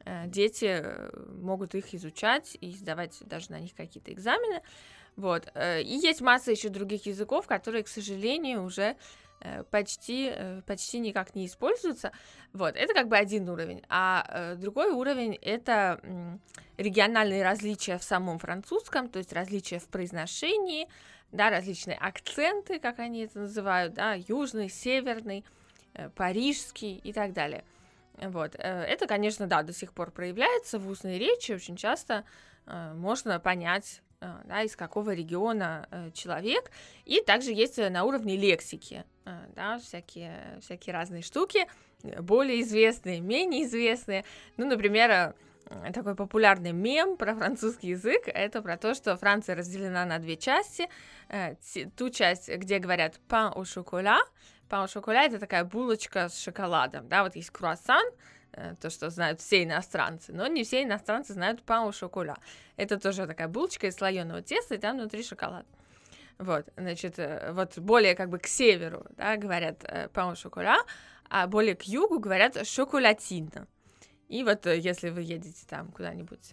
э, 0.04 0.26
дети 0.26 0.80
э, 0.82 1.10
могут 1.42 1.74
их 1.74 1.94
изучать 1.94 2.56
и 2.60 2.72
сдавать 2.72 3.18
даже 3.20 3.50
на 3.52 3.60
них 3.60 3.74
какие-то 3.74 4.12
экзамены. 4.12 4.60
Вот. 5.16 5.48
Э, 5.54 5.80
и 5.80 5.96
есть 5.96 6.20
масса 6.20 6.50
еще 6.50 6.68
других 6.68 7.06
языков, 7.06 7.46
которые, 7.46 7.82
к 7.84 7.88
сожалению, 7.88 8.62
уже 8.62 8.96
почти, 9.70 10.30
э, 10.34 10.62
почти 10.66 10.98
никак 10.98 11.34
не 11.34 11.46
используются. 11.46 12.12
Вот, 12.52 12.76
это 12.76 12.92
как 12.94 13.08
бы 13.08 13.16
один 13.16 13.48
уровень. 13.48 13.82
А 13.88 14.54
другой 14.56 14.90
уровень— 14.90 15.34
это 15.42 16.00
региональные 16.76 17.42
различия 17.42 17.98
в 17.98 18.02
самом 18.02 18.38
французском, 18.38 19.08
то 19.08 19.18
есть 19.18 19.32
различия 19.32 19.78
в 19.78 19.88
произношении, 19.88 20.88
да, 21.32 21.50
различные 21.50 21.96
акценты, 21.96 22.80
как 22.80 22.98
они 22.98 23.24
это 23.24 23.40
называют, 23.40 23.94
да, 23.94 24.14
южный, 24.14 24.68
северный, 24.68 25.44
парижский 26.16 26.96
и 26.96 27.12
так 27.12 27.32
далее. 27.32 27.64
Вот, 28.14 28.54
это, 28.56 29.06
конечно, 29.06 29.46
да, 29.46 29.62
до 29.62 29.72
сих 29.72 29.92
пор 29.92 30.10
проявляется 30.10 30.78
в 30.78 30.88
устной 30.88 31.18
речи, 31.18 31.52
очень 31.52 31.76
часто 31.76 32.24
можно 32.66 33.38
понять 33.40 34.02
Э, 34.22 34.34
да, 34.44 34.62
из 34.62 34.76
какого 34.76 35.14
региона 35.14 35.88
э, 35.90 36.10
человек. 36.12 36.70
И 37.06 37.22
также 37.22 37.52
есть 37.52 37.78
э, 37.78 37.88
на 37.88 38.04
уровне 38.04 38.36
лексики, 38.36 39.04
да, 39.54 39.78
всякие, 39.78 40.58
всякие 40.60 40.94
разные 40.94 41.22
штуки, 41.22 41.66
более 42.02 42.60
известные, 42.62 43.20
менее 43.20 43.64
известные. 43.64 44.24
Ну, 44.56 44.66
например, 44.66 45.34
такой 45.92 46.14
популярный 46.14 46.72
мем 46.72 47.16
про 47.16 47.34
французский 47.34 47.88
язык, 47.88 48.22
это 48.26 48.62
про 48.62 48.76
то, 48.76 48.94
что 48.94 49.16
Франция 49.16 49.54
разделена 49.56 50.04
на 50.04 50.18
две 50.18 50.36
части. 50.36 50.88
Ту 51.96 52.10
часть, 52.10 52.48
где 52.48 52.78
говорят 52.78 53.20
pain 53.28 53.54
au 53.54 53.62
chocolat, 53.62 54.22
pain 54.68 54.84
au 54.84 54.86
chocolat 54.86 55.26
это 55.26 55.38
такая 55.38 55.64
булочка 55.64 56.28
с 56.28 56.40
шоколадом, 56.40 57.08
да, 57.08 57.22
вот 57.22 57.36
есть 57.36 57.50
круассан, 57.50 58.02
Э, 58.52 58.74
то, 58.80 58.90
что 58.90 59.10
знают 59.10 59.40
все 59.40 59.62
иностранцы, 59.62 60.32
но 60.32 60.46
не 60.48 60.64
все 60.64 60.82
иностранцы 60.82 61.34
знают 61.34 61.62
пау 61.62 61.92
шоколя. 61.92 62.36
Это 62.76 62.98
тоже 62.98 63.26
такая 63.26 63.48
булочка 63.48 63.86
из 63.86 63.96
слоеного 63.96 64.42
теста, 64.42 64.74
и 64.74 64.78
там 64.78 64.98
внутри 64.98 65.22
шоколад. 65.22 65.66
Вот, 66.40 66.66
значит, 66.76 67.18
э, 67.18 67.52
вот 67.52 67.78
более 67.78 68.14
как 68.14 68.30
бы 68.30 68.38
к 68.38 68.46
северу, 68.46 69.06
да, 69.16 69.36
говорят 69.36 69.84
э, 69.84 70.08
пау 70.08 70.34
шоколя, 70.34 70.78
а 71.28 71.46
более 71.46 71.76
к 71.76 71.82
югу 71.82 72.18
говорят 72.18 72.66
шоколатина. 72.66 73.68
И 74.28 74.42
вот 74.42 74.66
если 74.66 75.10
вы 75.10 75.22
едете 75.22 75.66
там 75.68 75.92
куда-нибудь 75.92 76.52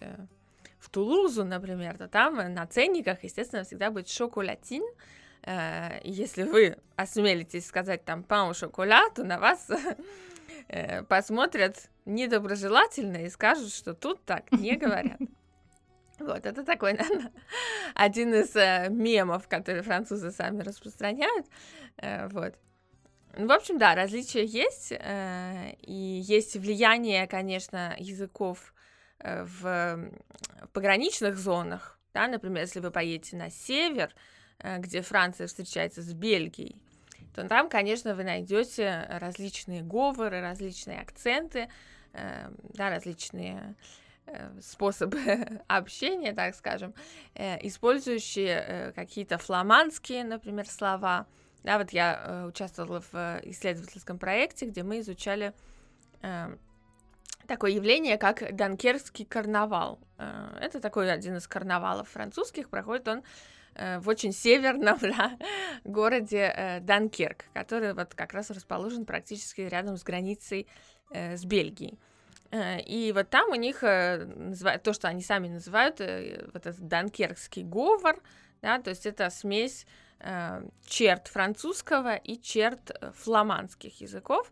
в 0.78 0.90
Тулузу, 0.90 1.44
например, 1.44 1.96
то 1.96 2.08
там 2.08 2.36
на 2.52 2.66
ценниках, 2.66 3.24
естественно, 3.24 3.64
всегда 3.64 3.90
будет 3.90 4.08
шоколатин. 4.08 4.82
Если 6.02 6.42
вы 6.42 6.76
осмелитесь 6.96 7.66
сказать 7.66 8.04
там 8.04 8.24
пау 8.24 8.52
шоколя, 8.52 9.08
то 9.14 9.22
на 9.22 9.38
вас 9.38 9.68
Э, 10.68 11.02
посмотрят 11.02 11.88
недоброжелательно 12.04 13.24
и 13.24 13.30
скажут, 13.30 13.72
что 13.72 13.94
тут 13.94 14.22
так 14.24 14.52
не 14.52 14.76
говорят. 14.76 15.18
Вот, 16.18 16.46
это 16.46 16.64
такой, 16.64 16.92
наверное, 16.98 17.32
один 17.94 18.34
из 18.34 18.54
э, 18.56 18.88
мемов, 18.90 19.48
которые 19.48 19.82
французы 19.82 20.30
сами 20.30 20.62
распространяют. 20.62 21.46
Э, 21.98 22.28
вот. 22.28 22.54
В 23.34 23.52
общем, 23.52 23.78
да, 23.78 23.94
различия 23.94 24.44
есть, 24.44 24.92
э, 24.92 25.74
и 25.82 25.92
есть 25.92 26.56
влияние, 26.56 27.26
конечно, 27.26 27.94
языков 27.98 28.74
э, 29.20 29.44
в, 29.44 29.62
в 29.62 30.68
пограничных 30.72 31.36
зонах. 31.36 31.98
Да, 32.14 32.26
например, 32.26 32.62
если 32.62 32.80
вы 32.80 32.90
поедете 32.90 33.36
на 33.36 33.50
север, 33.50 34.12
э, 34.58 34.78
где 34.78 35.02
Франция 35.02 35.46
встречается 35.46 36.02
с 36.02 36.12
Бельгией, 36.14 36.76
то 37.34 37.46
там, 37.46 37.68
конечно, 37.68 38.16
вы 38.16 38.24
найдете 38.24 39.06
различные 39.08 39.82
говоры, 39.82 40.40
различные 40.40 41.00
акценты, 41.00 41.68
э, 42.12 42.50
да, 42.74 42.90
различные 42.90 43.54
э, 43.56 43.74
способы 44.60 45.18
общения, 45.68 46.32
так 46.32 46.54
скажем, 46.54 46.94
э, 47.34 47.66
использующие 47.66 48.64
э, 48.66 48.92
какие-то 48.92 49.38
фламандские, 49.38 50.24
например, 50.24 50.66
слова. 50.68 51.26
Да, 51.64 51.78
вот 51.78 51.90
я 51.90 52.22
э, 52.24 52.46
участвовала 52.46 53.02
в 53.12 53.40
исследовательском 53.42 54.18
проекте, 54.18 54.66
где 54.66 54.82
мы 54.82 55.00
изучали 55.00 55.52
э, 56.22 56.56
такое 57.46 57.72
явление, 57.72 58.18
как 58.18 58.54
Данкерский 58.54 59.24
карнавал. 59.24 59.98
Э, 60.18 60.58
это 60.60 60.80
такой 60.80 61.10
один 61.10 61.36
из 61.36 61.46
карнавалов 61.46 62.08
французских, 62.08 62.68
проходит 62.68 63.08
он 63.08 63.22
Э, 63.78 64.00
в 64.00 64.08
очень 64.08 64.32
северном 64.32 64.98
да, 65.02 65.38
городе 65.84 66.52
э, 66.54 66.80
Данкирк, 66.80 67.44
который 67.54 67.94
вот 67.94 68.14
как 68.14 68.32
раз 68.32 68.50
расположен 68.50 69.06
практически 69.06 69.62
рядом 69.62 69.96
с 69.96 70.02
границей 70.02 70.66
э, 71.12 71.36
с 71.36 71.44
Бельгией. 71.44 71.98
И 72.50 73.12
вот 73.14 73.28
там 73.28 73.50
у 73.50 73.54
них 73.54 73.80
то, 73.80 74.92
что 74.92 75.08
они 75.08 75.22
сами 75.22 75.48
называют 75.48 76.00
вот 76.00 76.66
этот 76.66 76.88
данкеркский 76.88 77.62
говор, 77.62 78.20
да, 78.62 78.80
то 78.80 78.88
есть 78.90 79.04
это 79.04 79.28
смесь 79.28 79.86
черт 80.86 81.28
французского 81.28 82.16
и 82.16 82.40
черт 82.40 82.90
фламандских 83.14 84.00
языков. 84.00 84.50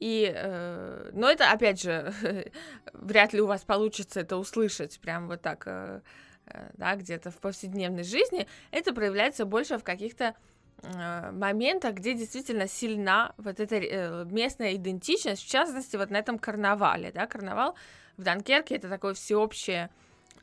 И, 0.00 0.32
э, 0.32 1.10
но 1.12 1.30
это, 1.30 1.50
опять 1.50 1.82
же, 1.82 2.12
вряд 2.92 3.32
ли 3.32 3.40
у 3.40 3.46
вас 3.46 3.62
получится 3.62 4.20
это 4.20 4.36
услышать 4.36 5.00
прям 5.00 5.26
вот 5.26 5.42
так, 5.42 5.64
э, 5.66 6.00
э, 6.46 6.70
да, 6.74 6.94
где-то 6.94 7.30
в 7.30 7.38
повседневной 7.38 8.04
жизни. 8.04 8.46
Это 8.70 8.94
проявляется 8.94 9.44
больше 9.44 9.78
в 9.78 9.84
каких-то 9.84 10.34
э, 10.82 11.30
моментах, 11.32 11.94
где 11.94 12.14
действительно 12.14 12.68
сильна 12.68 13.34
вот 13.36 13.60
эта 13.60 13.76
э, 13.76 14.24
местная 14.26 14.74
идентичность, 14.74 15.42
в 15.42 15.48
частности, 15.48 15.96
вот 15.96 16.10
на 16.10 16.16
этом 16.18 16.38
карнавале, 16.38 17.12
да, 17.12 17.26
карнавал 17.26 17.74
в 18.16 18.22
Данкерке 18.22 18.76
это 18.76 18.88
такое 18.88 19.14
всеобщее 19.14 19.90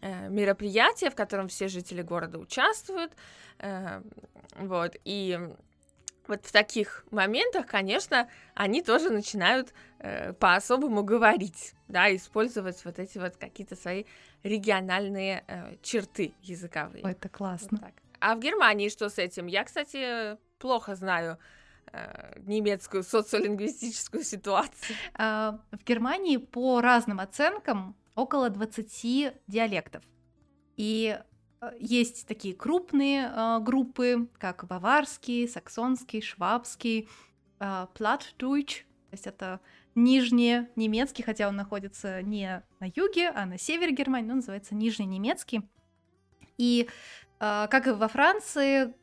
э, 0.01 0.29
мероприятие, 0.29 1.09
в 1.09 1.15
котором 1.15 1.47
все 1.47 1.67
жители 1.67 2.01
города 2.01 2.39
участвуют, 2.39 3.13
вот, 4.57 4.97
и 5.05 5.39
вот 6.27 6.45
в 6.45 6.51
таких 6.51 7.05
моментах, 7.11 7.67
конечно, 7.67 8.27
они 8.53 8.81
тоже 8.81 9.09
начинают 9.09 9.73
э, 9.99 10.33
по-особому 10.33 11.03
говорить, 11.03 11.73
да, 11.87 12.13
использовать 12.15 12.83
вот 12.85 12.99
эти 12.99 13.17
вот 13.17 13.37
какие-то 13.37 13.75
свои 13.75 14.05
региональные 14.43 15.43
э, 15.47 15.75
черты 15.81 16.33
языковые. 16.41 17.03
Ой, 17.03 17.11
это 17.11 17.29
классно. 17.29 17.79
Вот 17.81 18.04
а 18.19 18.35
в 18.35 18.39
Германии 18.39 18.89
что 18.89 19.09
с 19.09 19.17
этим? 19.17 19.47
Я, 19.47 19.63
кстати, 19.63 20.37
плохо 20.59 20.95
знаю 20.95 21.37
э, 21.91 22.39
немецкую 22.41 23.03
социолингвистическую 23.03 24.23
ситуацию. 24.23 24.95
А, 25.13 25.59
в 25.71 25.83
Германии 25.83 26.37
по 26.37 26.81
разным 26.81 27.19
оценкам 27.19 27.95
около 28.15 28.49
20 28.49 29.33
диалектов. 29.47 30.03
И 30.77 31.17
Э, 31.65 31.71
есть 31.79 32.27
такие 32.27 32.53
крупные 32.53 33.31
э, 33.33 33.59
группы, 33.59 34.27
как 34.37 34.65
баварский, 34.65 35.47
саксонский, 35.47 36.21
швабский, 36.21 37.07
платдуйч, 37.93 38.85
то 39.09 39.13
есть 39.13 39.27
это 39.27 39.61
нижний 39.95 40.67
немецкий, 40.75 41.23
хотя 41.23 41.47
он 41.47 41.55
находится 41.55 42.21
не 42.21 42.61
на 42.81 42.91
юге, 42.93 43.29
а 43.29 43.45
на 43.45 43.57
севере 43.57 43.95
Германии, 43.95 44.27
но 44.27 44.35
называется 44.35 44.75
нижний 44.75 45.05
немецкий. 45.05 45.61
И 46.57 46.89
как 47.39 47.87
и 47.87 47.91
во 47.91 48.07
Франции, 48.07 48.93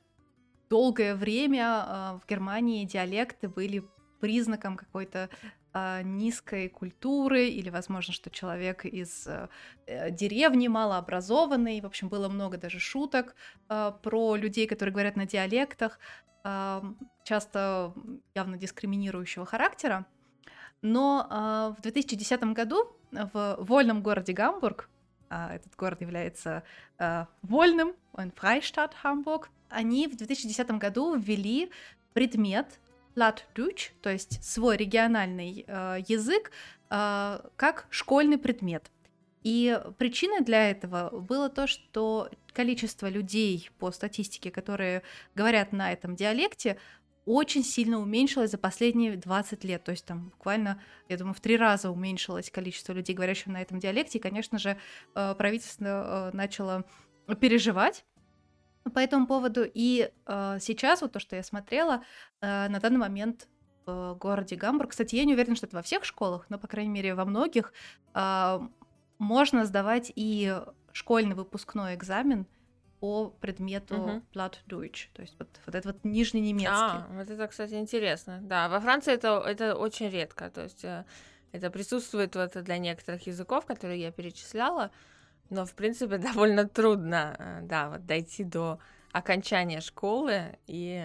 долгое 0.72 1.14
время 1.14 1.64
э, 1.66 2.18
в 2.18 2.26
Германии 2.26 2.86
диалекты 2.86 3.46
были 3.46 3.84
признаком 4.20 4.78
какой-то 4.78 5.28
э, 5.74 6.00
низкой 6.02 6.70
культуры, 6.70 7.48
или, 7.48 7.68
возможно, 7.68 8.14
что 8.14 8.30
человек 8.30 8.86
из 8.86 9.26
э, 9.26 9.48
деревни 10.10 10.68
малообразованный. 10.68 11.82
В 11.82 11.84
общем, 11.84 12.08
было 12.08 12.30
много 12.30 12.56
даже 12.56 12.78
шуток 12.78 13.34
про 14.02 14.36
людей, 14.36 14.66
которые 14.66 14.94
говорят 14.94 15.16
на 15.16 15.26
диалектах, 15.26 15.98
часто 17.24 17.92
явно 18.34 18.56
дискриминирующего 18.56 19.44
характера. 19.44 20.06
Но 20.82 21.74
в 21.78 21.82
2010 21.82 22.42
году 22.54 22.96
в 23.12 23.56
вольном 23.60 24.02
городе 24.02 24.32
Гамбург, 24.32 24.88
этот 25.50 25.74
город 25.76 26.00
является 26.00 26.62
э, 26.98 27.26
вольным, 27.42 27.94
он 28.12 28.30
Фрайштадт 28.32 28.94
Хамбург, 28.94 29.50
они 29.68 30.06
в 30.06 30.16
2010 30.16 30.70
году 30.72 31.14
ввели 31.14 31.70
предмет 32.12 32.80
Plattdeutsch, 33.14 33.90
то 34.00 34.10
есть 34.10 34.42
свой 34.44 34.76
региональный 34.76 35.64
э, 35.66 35.98
язык, 36.06 36.50
как 36.88 37.86
школьный 37.88 38.36
предмет. 38.36 38.90
И 39.42 39.80
причиной 39.98 40.42
для 40.42 40.70
этого 40.70 41.20
было 41.20 41.48
то, 41.48 41.66
что 41.66 42.28
количество 42.52 43.08
людей 43.08 43.70
по 43.78 43.90
статистике, 43.90 44.50
которые 44.50 45.02
говорят 45.34 45.72
на 45.72 45.92
этом 45.92 46.14
диалекте, 46.14 46.78
очень 47.24 47.62
сильно 47.62 47.98
уменьшилось 47.98 48.50
за 48.50 48.58
последние 48.58 49.16
20 49.16 49.64
лет. 49.64 49.84
То 49.84 49.92
есть 49.92 50.04
там 50.04 50.30
буквально, 50.30 50.80
я 51.08 51.16
думаю, 51.16 51.34
в 51.34 51.40
три 51.40 51.56
раза 51.56 51.90
уменьшилось 51.90 52.50
количество 52.50 52.92
людей, 52.92 53.14
говорящих 53.14 53.46
на 53.46 53.62
этом 53.62 53.78
диалекте. 53.78 54.18
И, 54.18 54.20
конечно 54.20 54.58
же, 54.58 54.76
э, 55.14 55.34
правительство 55.36 56.30
э, 56.32 56.36
начало 56.36 56.84
переживать 57.40 58.04
по 58.92 58.98
этому 58.98 59.26
поводу. 59.26 59.64
И 59.72 60.10
э, 60.26 60.58
сейчас 60.60 61.02
вот 61.02 61.12
то, 61.12 61.20
что 61.20 61.36
я 61.36 61.42
смотрела, 61.42 62.02
на 62.40 62.80
данный 62.80 62.98
момент 62.98 63.48
в 63.86 64.14
городе 64.14 64.56
Гамбург, 64.56 64.90
кстати, 64.90 65.14
я 65.14 65.24
не 65.24 65.34
уверена, 65.34 65.56
что 65.56 65.66
это 65.66 65.76
во 65.76 65.82
всех 65.82 66.04
школах, 66.04 66.46
но, 66.48 66.58
по 66.58 66.66
крайней 66.66 66.90
мере, 66.90 67.14
во 67.14 67.24
многих, 67.24 67.72
можно 69.18 69.64
сдавать 69.64 70.12
и 70.14 70.56
школьный 70.92 71.34
выпускной 71.34 71.94
экзамен 71.94 72.46
по 73.02 73.30
предмету 73.40 73.96
uh-huh. 73.96 74.22
Plattdeutsch, 74.32 75.08
то 75.12 75.22
есть 75.22 75.34
вот, 75.36 75.48
вот 75.66 75.74
это 75.74 75.88
вот 75.88 76.04
нижний 76.04 76.40
немецкий. 76.40 76.70
А, 76.70 77.08
вот 77.10 77.28
это, 77.28 77.48
кстати, 77.48 77.74
интересно. 77.74 78.38
Да, 78.42 78.68
во 78.68 78.78
Франции 78.78 79.12
это, 79.12 79.42
это 79.44 79.74
очень 79.74 80.08
редко, 80.08 80.48
то 80.50 80.62
есть 80.62 80.84
э, 80.84 81.04
это 81.50 81.68
присутствует 81.70 82.36
вот 82.36 82.52
для 82.62 82.78
некоторых 82.78 83.26
языков, 83.26 83.66
которые 83.66 84.00
я 84.00 84.12
перечисляла, 84.12 84.92
но, 85.50 85.64
в 85.64 85.74
принципе, 85.74 86.16
довольно 86.32 86.68
трудно, 86.68 87.34
э, 87.40 87.60
да, 87.62 87.88
вот 87.88 88.06
дойти 88.06 88.44
до 88.44 88.78
окончания 89.10 89.80
школы 89.80 90.56
и 90.68 91.02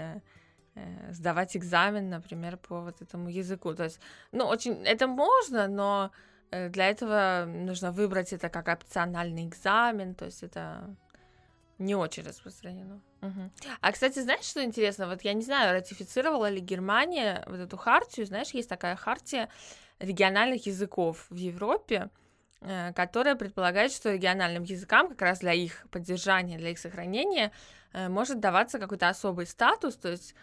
э, 0.75 1.11
сдавать 1.11 1.57
экзамен, 1.57 2.11
например, 2.11 2.57
по 2.57 2.81
вот 2.81 3.01
этому 3.01 3.29
языку. 3.29 3.73
То 3.73 3.85
есть, 3.85 3.99
ну, 4.31 4.45
очень, 4.45 4.85
это 4.85 5.07
можно, 5.07 5.67
но 5.67 6.11
для 6.51 6.89
этого 6.89 7.45
нужно 7.47 7.91
выбрать 7.91 8.33
это 8.33 8.49
как 8.49 8.67
опциональный 8.67 9.47
экзамен, 9.47 10.13
то 10.13 10.25
есть 10.25 10.43
это 10.43 10.95
не 11.79 11.95
очень 11.95 12.23
распространено. 12.23 13.01
Угу. 13.21 13.51
А, 13.81 13.91
кстати, 13.91 14.19
знаешь, 14.19 14.45
что 14.45 14.63
интересно? 14.63 15.07
Вот 15.07 15.21
я 15.21 15.33
не 15.33 15.43
знаю, 15.43 15.73
ратифицировала 15.73 16.49
ли 16.49 16.59
Германия 16.59 17.43
вот 17.47 17.59
эту 17.59 17.77
хартию. 17.77 18.25
Знаешь, 18.25 18.49
есть 18.51 18.69
такая 18.69 18.95
хартия 18.95 19.49
региональных 19.99 20.65
языков 20.65 21.25
в 21.29 21.35
Европе. 21.35 22.09
Э, 22.61 22.91
которая 22.93 23.35
предполагает, 23.35 23.91
что 23.91 24.11
региональным 24.11 24.63
языкам, 24.63 25.09
как 25.09 25.21
раз 25.21 25.39
для 25.39 25.53
их 25.53 25.85
поддержания, 25.91 26.57
для 26.57 26.71
их 26.71 26.79
сохранения, 26.79 27.51
э, 27.93 28.09
может 28.09 28.39
даваться 28.39 28.79
какой-то 28.79 29.09
особый 29.09 29.45
статус, 29.45 29.95
то 29.95 30.09
есть 30.09 30.33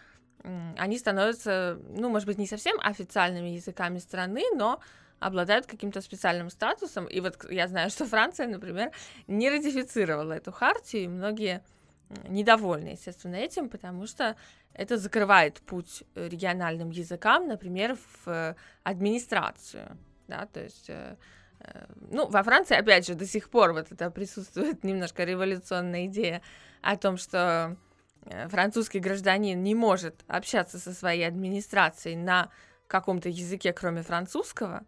они 0.77 0.99
становятся, 0.99 1.79
ну, 1.89 2.09
может 2.09 2.27
быть, 2.27 2.37
не 2.37 2.45
совсем 2.45 2.77
официальными 2.79 3.49
языками 3.49 3.97
страны, 3.97 4.43
но 4.53 4.79
обладают 5.19 5.65
каким-то 5.65 6.01
специальным 6.01 6.49
статусом. 6.49 7.05
И 7.05 7.19
вот 7.19 7.49
я 7.49 7.67
знаю, 7.67 7.89
что 7.91 8.05
Франция, 8.05 8.47
например, 8.47 8.91
не 9.27 9.49
ратифицировала 9.49 10.33
эту 10.33 10.51
хартию, 10.51 11.03
и 11.03 11.07
многие 11.07 11.63
недовольны, 12.27 12.89
естественно, 12.89 13.35
этим, 13.35 13.69
потому 13.69 14.05
что 14.05 14.35
это 14.73 14.97
закрывает 14.97 15.61
путь 15.61 16.03
региональным 16.13 16.91
языкам, 16.91 17.47
например, 17.47 17.97
в 18.25 18.55
администрацию, 18.83 19.97
да, 20.27 20.45
то 20.45 20.61
есть 20.61 20.91
Э, 21.65 21.85
ну, 22.11 22.27
во 22.27 22.43
Франции, 22.43 22.75
опять 22.75 23.07
же, 23.07 23.15
до 23.15 23.25
сих 23.25 23.49
пор 23.49 23.73
вот 23.73 23.91
это 23.91 24.09
присутствует 24.11 24.83
немножко 24.83 25.23
революционная 25.23 26.05
идея 26.05 26.41
о 26.81 26.97
том, 26.97 27.17
что 27.17 27.75
э, 28.25 28.47
французский 28.49 28.99
гражданин 28.99 29.61
не 29.61 29.75
может 29.75 30.23
общаться 30.27 30.79
со 30.79 30.93
своей 30.93 31.27
администрацией 31.27 32.15
на 32.15 32.49
каком-то 32.87 33.29
языке, 33.29 33.73
кроме 33.73 34.03
французского, 34.03 34.83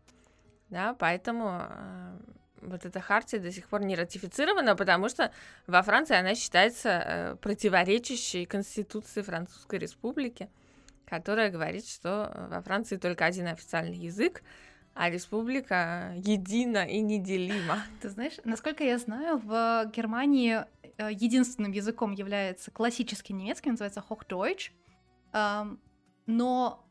да, 0.69 0.93
поэтому 0.93 1.61
э, 1.61 2.17
вот 2.61 2.85
эта 2.85 2.99
хартия 2.99 3.39
до 3.39 3.51
сих 3.51 3.67
пор 3.67 3.83
не 3.83 3.95
ратифицирована, 3.95 4.75
потому 4.75 5.09
что 5.09 5.31
во 5.65 5.81
Франции 5.81 6.15
она 6.15 6.35
считается 6.35 6.89
э, 6.89 7.35
противоречащей 7.37 8.45
Конституции 8.45 9.21
Французской 9.21 9.79
Республики, 9.79 10.49
которая 11.05 11.49
говорит, 11.49 11.87
что 11.87 12.49
во 12.51 12.61
Франции 12.61 12.97
только 12.97 13.25
один 13.25 13.47
официальный 13.47 13.97
язык, 13.97 14.43
а 14.93 15.09
республика 15.09 16.13
едина 16.15 16.85
и 16.85 16.99
неделима. 16.99 17.83
Ты 18.01 18.09
знаешь, 18.09 18.33
насколько 18.43 18.83
я 18.83 18.97
знаю, 18.97 19.37
в 19.37 19.89
Германии 19.95 20.65
э, 20.97 21.11
единственным 21.11 21.71
языком 21.71 22.11
является 22.11 22.71
классический 22.71 23.33
немецкий, 23.33 23.69
называется 23.69 24.03
Hochdeutsch, 24.07 24.71
но 26.25 26.86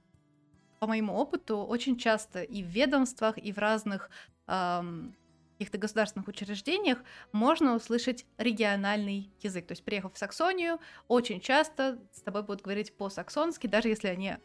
по 0.79 0.87
моему 0.87 1.15
опыту 1.15 1.59
очень 1.59 1.97
часто 1.97 2.43
и 2.43 2.63
в 2.63 2.67
ведомствах, 2.67 3.39
и 3.39 3.53
в 3.53 3.59
разных 3.59 4.11
каких-то 4.47 5.79
государственных 5.79 6.29
учреждениях 6.29 6.99
можно 7.33 7.75
услышать 7.75 8.27
региональный 8.37 9.31
язык. 9.41 9.67
То 9.67 9.73
есть, 9.73 9.85
приехав 9.85 10.15
в 10.15 10.19
Саксонию, 10.19 10.79
очень 11.09 11.41
часто 11.41 11.99
с 12.13 12.21
тобой 12.21 12.43
будут 12.43 12.63
говорить 12.63 12.93
по-саксонски, 12.95 13.67
даже 13.67 13.89
если 13.89 14.09
они 14.09 14.37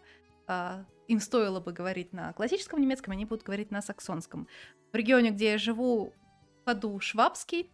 а, 0.48 0.86
им 1.08 1.20
стоило 1.20 1.60
бы 1.60 1.74
говорить 1.74 2.14
на 2.14 2.34
классическом 2.34 2.80
немецком, 2.82 3.12
они 3.12 3.26
будут 3.26 3.44
говорить 3.44 3.72
на 3.72 3.82
саксонском. 3.82 4.48
В 4.92 4.96
регионе, 4.96 5.32
где 5.32 5.52
я 5.52 5.58
живу, 5.58 6.14
в 6.62 6.66
ходу 6.66 7.00
швабский 7.00 7.70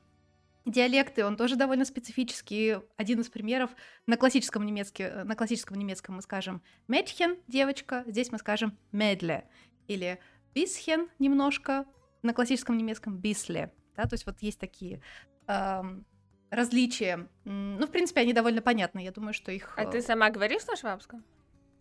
диалекты, 0.67 1.25
он 1.25 1.37
тоже 1.37 1.55
довольно 1.55 1.85
специфический. 1.85 2.77
Один 2.97 3.21
из 3.21 3.29
примеров 3.29 3.71
на 4.05 4.17
классическом, 4.17 4.65
немецке, 4.65 5.23
на 5.23 5.35
классическом 5.35 5.77
немецком 5.77 6.15
мы 6.15 6.21
скажем 6.21 6.61
«Mädchen»— 6.87 7.41
девочка, 7.47 8.03
здесь 8.07 8.31
мы 8.31 8.37
скажем 8.37 8.77
«Mädle» 8.91 9.43
или 9.87 10.19
«bisschen» 10.53 11.09
немножко, 11.19 11.85
на 12.21 12.33
классическом 12.33 12.77
немецком 12.77 13.19
«bissle». 13.19 13.71
Да, 13.95 14.03
то 14.03 14.13
есть 14.13 14.25
вот 14.25 14.41
есть 14.41 14.59
такие 14.59 15.01
эм, 15.47 16.05
различия. 16.49 17.27
Ну, 17.45 17.87
в 17.87 17.91
принципе, 17.91 18.21
они 18.21 18.33
довольно 18.33 18.61
понятны. 18.61 19.03
Я 19.03 19.11
думаю, 19.11 19.33
что 19.33 19.51
их... 19.51 19.73
А 19.77 19.85
ты 19.85 20.01
сама 20.01 20.29
говоришь 20.29 20.65
на 20.67 20.75
швабском? 20.75 21.23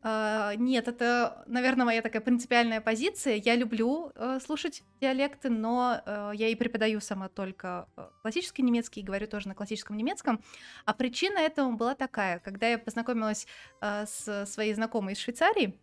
А, 0.08 0.54
нет, 0.54 0.86
это, 0.86 1.42
наверное, 1.48 1.84
моя 1.84 2.00
такая 2.00 2.22
принципиальная 2.22 2.80
позиция. 2.80 3.42
Я 3.44 3.56
люблю 3.56 4.12
э, 4.14 4.38
слушать 4.38 4.84
диалекты, 5.00 5.50
но 5.50 6.00
э, 6.06 6.30
я 6.34 6.46
и 6.46 6.54
преподаю 6.54 7.00
сама 7.00 7.28
только 7.28 7.88
э, 7.96 8.06
классический 8.22 8.62
немецкий 8.62 9.00
и 9.00 9.02
говорю 9.02 9.26
тоже 9.26 9.48
на 9.48 9.56
классическом 9.56 9.96
немецком. 9.96 10.40
А 10.84 10.94
причина 10.94 11.40
этому 11.40 11.76
была 11.76 11.96
такая, 11.96 12.38
когда 12.38 12.68
я 12.68 12.78
познакомилась 12.78 13.48
с 13.80 14.46
своей 14.46 14.74
знакомой 14.74 15.14
из 15.14 15.18
Швейцарии, 15.18 15.76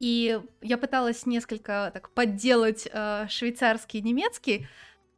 и 0.00 0.40
я 0.60 0.76
пыталась 0.76 1.24
несколько 1.24 1.92
так 1.94 2.10
подделать 2.10 2.88
швейцарский 3.28 4.00
немецкий, 4.00 4.66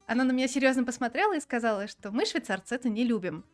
она 0.06 0.24
на 0.24 0.32
меня 0.32 0.48
серьезно 0.48 0.84
посмотрела 0.84 1.34
и 1.34 1.40
сказала, 1.40 1.88
что 1.88 2.10
мы 2.10 2.26
швейцарцы 2.26 2.74
это 2.74 2.90
не 2.90 3.04
любим 3.04 3.46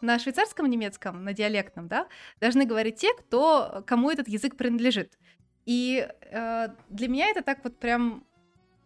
на 0.00 0.18
швейцарском 0.18 0.66
немецком, 0.66 1.24
на 1.24 1.32
диалектном, 1.32 1.88
да, 1.88 2.08
должны 2.40 2.64
говорить 2.64 2.96
те, 2.96 3.12
кто, 3.14 3.82
кому 3.86 4.10
этот 4.10 4.28
язык 4.28 4.56
принадлежит. 4.56 5.18
И 5.66 6.08
э, 6.22 6.68
для 6.88 7.08
меня 7.08 7.28
это 7.28 7.42
так 7.42 7.62
вот 7.62 7.78
прям 7.78 8.24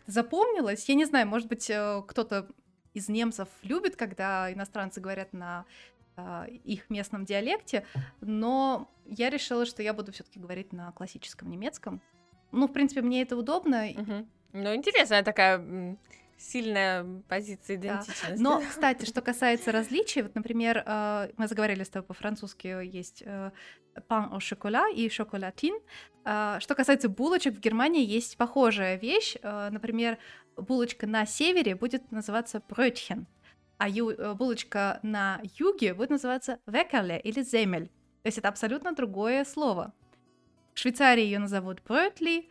запомнилось. 0.06 0.88
Я 0.88 0.96
не 0.96 1.04
знаю, 1.04 1.28
может 1.28 1.48
быть, 1.48 1.70
э, 1.70 2.02
кто-то 2.06 2.48
из 2.94 3.08
немцев 3.08 3.48
любит, 3.62 3.96
когда 3.96 4.52
иностранцы 4.52 5.00
говорят 5.00 5.32
на 5.32 5.64
э, 6.16 6.46
их 6.64 6.90
местном 6.90 7.24
диалекте, 7.24 7.86
но 8.20 8.90
я 9.06 9.30
решила, 9.30 9.64
что 9.64 9.82
я 9.82 9.94
буду 9.94 10.12
все-таки 10.12 10.40
говорить 10.40 10.72
на 10.72 10.92
классическом 10.92 11.50
немецком. 11.50 12.02
Ну, 12.50 12.66
в 12.66 12.72
принципе, 12.72 13.02
мне 13.02 13.22
это 13.22 13.36
удобно. 13.36 13.86
Угу. 13.86 14.26
Ну, 14.54 14.74
интересная 14.74 15.22
такая 15.22 15.96
сильная 16.38 17.04
позиция 17.28 17.76
идентичности. 17.76 18.26
Да. 18.30 18.42
Но, 18.42 18.60
кстати, 18.60 19.04
что 19.04 19.20
касается 19.22 19.72
различий, 19.72 20.22
вот, 20.22 20.34
например, 20.34 20.82
э, 20.84 21.30
мы 21.36 21.46
заговорили 21.48 21.84
с 21.84 21.88
тобой 21.88 22.06
по-французски, 22.06 22.84
есть 22.84 23.22
пан 24.08 24.32
au 24.32 24.38
chocolat 24.38 24.92
и 24.94 25.08
шоколатин. 25.08 25.78
Э, 26.24 26.58
что 26.60 26.74
касается 26.74 27.08
булочек, 27.08 27.54
в 27.54 27.60
Германии 27.60 28.04
есть 28.04 28.36
похожая 28.36 28.96
вещь. 28.96 29.36
Э, 29.42 29.68
например, 29.70 30.18
булочка 30.56 31.06
на 31.06 31.26
севере 31.26 31.74
будет 31.74 32.10
называться 32.10 32.62
брötchen, 32.68 33.26
а 33.78 33.88
булочка 34.34 35.00
на 35.02 35.40
юге 35.58 35.94
будет 35.94 36.10
называться 36.10 36.58
векерле 36.66 37.20
или 37.20 37.42
земель. 37.42 37.88
То 38.22 38.28
есть 38.28 38.38
это 38.38 38.48
абсолютно 38.48 38.92
другое 38.92 39.44
слово. 39.44 39.92
В 40.74 40.78
Швейцарии 40.78 41.24
ее 41.24 41.38
назовут 41.38 41.82
брötli, 41.86 42.48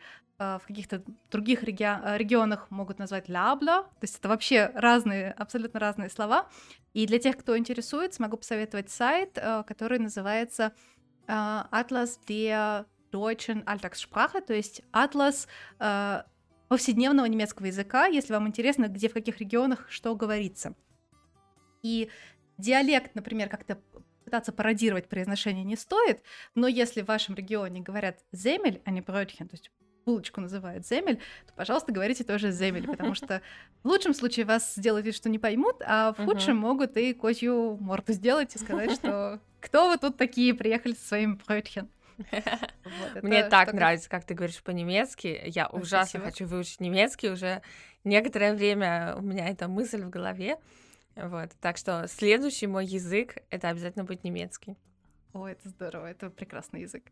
в 0.62 0.66
каких-то 0.66 1.02
других 1.30 1.62
реги- 1.62 1.84
а, 1.84 2.16
регионах 2.16 2.70
могут 2.70 2.98
назвать 2.98 3.28
лябла, 3.28 3.82
то 3.82 4.02
есть 4.02 4.18
это 4.18 4.28
вообще 4.28 4.70
разные, 4.74 5.32
абсолютно 5.32 5.80
разные 5.80 6.10
слова. 6.10 6.48
И 6.94 7.06
для 7.06 7.18
тех, 7.18 7.36
кто 7.36 7.56
интересуется, 7.56 8.22
могу 8.22 8.36
посоветовать 8.36 8.90
сайт, 8.90 9.38
а, 9.38 9.62
который 9.62 9.98
называется 9.98 10.72
Atlas 11.28 12.18
der 12.28 12.84
deutschen 13.12 13.64
Alltagssprache, 13.64 14.40
то 14.40 14.52
есть 14.52 14.82
атлас 14.90 15.46
повседневного 16.68 17.26
немецкого 17.26 17.66
языка, 17.66 18.06
если 18.06 18.32
вам 18.32 18.48
интересно, 18.48 18.88
где 18.88 19.08
в 19.08 19.12
каких 19.12 19.38
регионах 19.38 19.86
что 19.88 20.16
говорится. 20.16 20.74
И 21.82 22.10
диалект, 22.58 23.14
например, 23.14 23.48
как-то 23.48 23.78
пытаться 24.24 24.52
пародировать 24.52 25.08
произношение 25.08 25.64
не 25.64 25.76
стоит, 25.76 26.22
но 26.54 26.66
если 26.66 27.02
в 27.02 27.06
вашем 27.06 27.34
регионе 27.34 27.82
говорят 27.82 28.24
земель, 28.32 28.80
а 28.84 28.90
не 28.90 29.00
брötchen, 29.02 29.46
то 29.46 29.52
есть 29.52 29.70
булочку 30.04 30.40
называют 30.40 30.86
земель, 30.86 31.18
то, 31.46 31.52
пожалуйста, 31.54 31.92
говорите 31.92 32.24
тоже 32.24 32.50
земель, 32.50 32.86
потому 32.86 33.14
что 33.14 33.42
в 33.82 33.88
лучшем 33.88 34.14
случае 34.14 34.46
вас 34.46 34.74
сделают 34.74 35.06
вид, 35.06 35.14
что 35.14 35.28
не 35.28 35.38
поймут, 35.38 35.76
а 35.84 36.12
в 36.12 36.24
худшем 36.24 36.56
могут 36.56 36.96
и 36.96 37.14
козью 37.14 37.76
морду 37.80 38.12
сделать 38.12 38.54
и 38.54 38.58
сказать, 38.58 38.92
что 38.92 39.40
кто 39.60 39.88
вы 39.88 39.98
тут 39.98 40.16
такие 40.16 40.54
приехали 40.54 40.94
со 40.94 41.08
своим 41.08 41.40
брötchen. 41.46 41.88
Вот, 42.18 43.22
Мне 43.22 43.48
так 43.48 43.72
нравится, 43.72 44.08
как 44.08 44.24
ты 44.24 44.34
говоришь 44.34 44.62
по-немецки. 44.62 45.40
Я 45.46 45.68
Ой, 45.68 45.82
ужасно 45.82 46.20
спасибо. 46.20 46.24
хочу 46.24 46.46
выучить 46.46 46.80
немецкий 46.80 47.30
уже 47.30 47.62
некоторое 48.04 48.54
время. 48.54 49.14
У 49.16 49.22
меня 49.22 49.48
эта 49.48 49.66
мысль 49.66 50.02
в 50.02 50.10
голове. 50.10 50.58
Вот, 51.16 51.50
так 51.60 51.76
что 51.76 52.06
следующий 52.08 52.66
мой 52.66 52.86
язык 52.86 53.38
это 53.50 53.68
обязательно 53.68 54.04
будет 54.04 54.24
немецкий. 54.24 54.76
О, 55.32 55.46
это 55.46 55.68
здорово, 55.68 56.06
это 56.06 56.30
прекрасный 56.30 56.82
язык. 56.82 57.04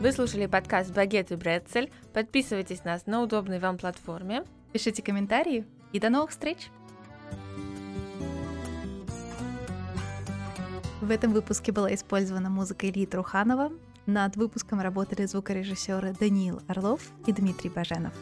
Вы 0.00 0.12
слушали 0.12 0.46
подкаст 0.46 0.94
«Багет 0.94 1.30
и 1.30 1.36
Брецель». 1.36 1.92
Подписывайтесь 2.14 2.84
на 2.84 2.92
нас 2.92 3.04
на 3.04 3.20
удобной 3.20 3.58
вам 3.58 3.76
платформе. 3.76 4.44
Пишите 4.72 5.02
комментарии 5.02 5.66
и 5.92 6.00
до 6.00 6.08
новых 6.08 6.30
встреч! 6.30 6.70
В 11.02 11.10
этом 11.10 11.34
выпуске 11.34 11.70
была 11.70 11.92
использована 11.92 12.48
музыка 12.48 12.88
Ильи 12.88 13.04
Труханова. 13.04 13.72
Над 14.06 14.36
выпуском 14.36 14.80
работали 14.80 15.26
звукорежиссеры 15.26 16.14
Даниил 16.18 16.62
Орлов 16.66 17.02
и 17.26 17.32
Дмитрий 17.34 17.68
Баженов. 17.68 18.14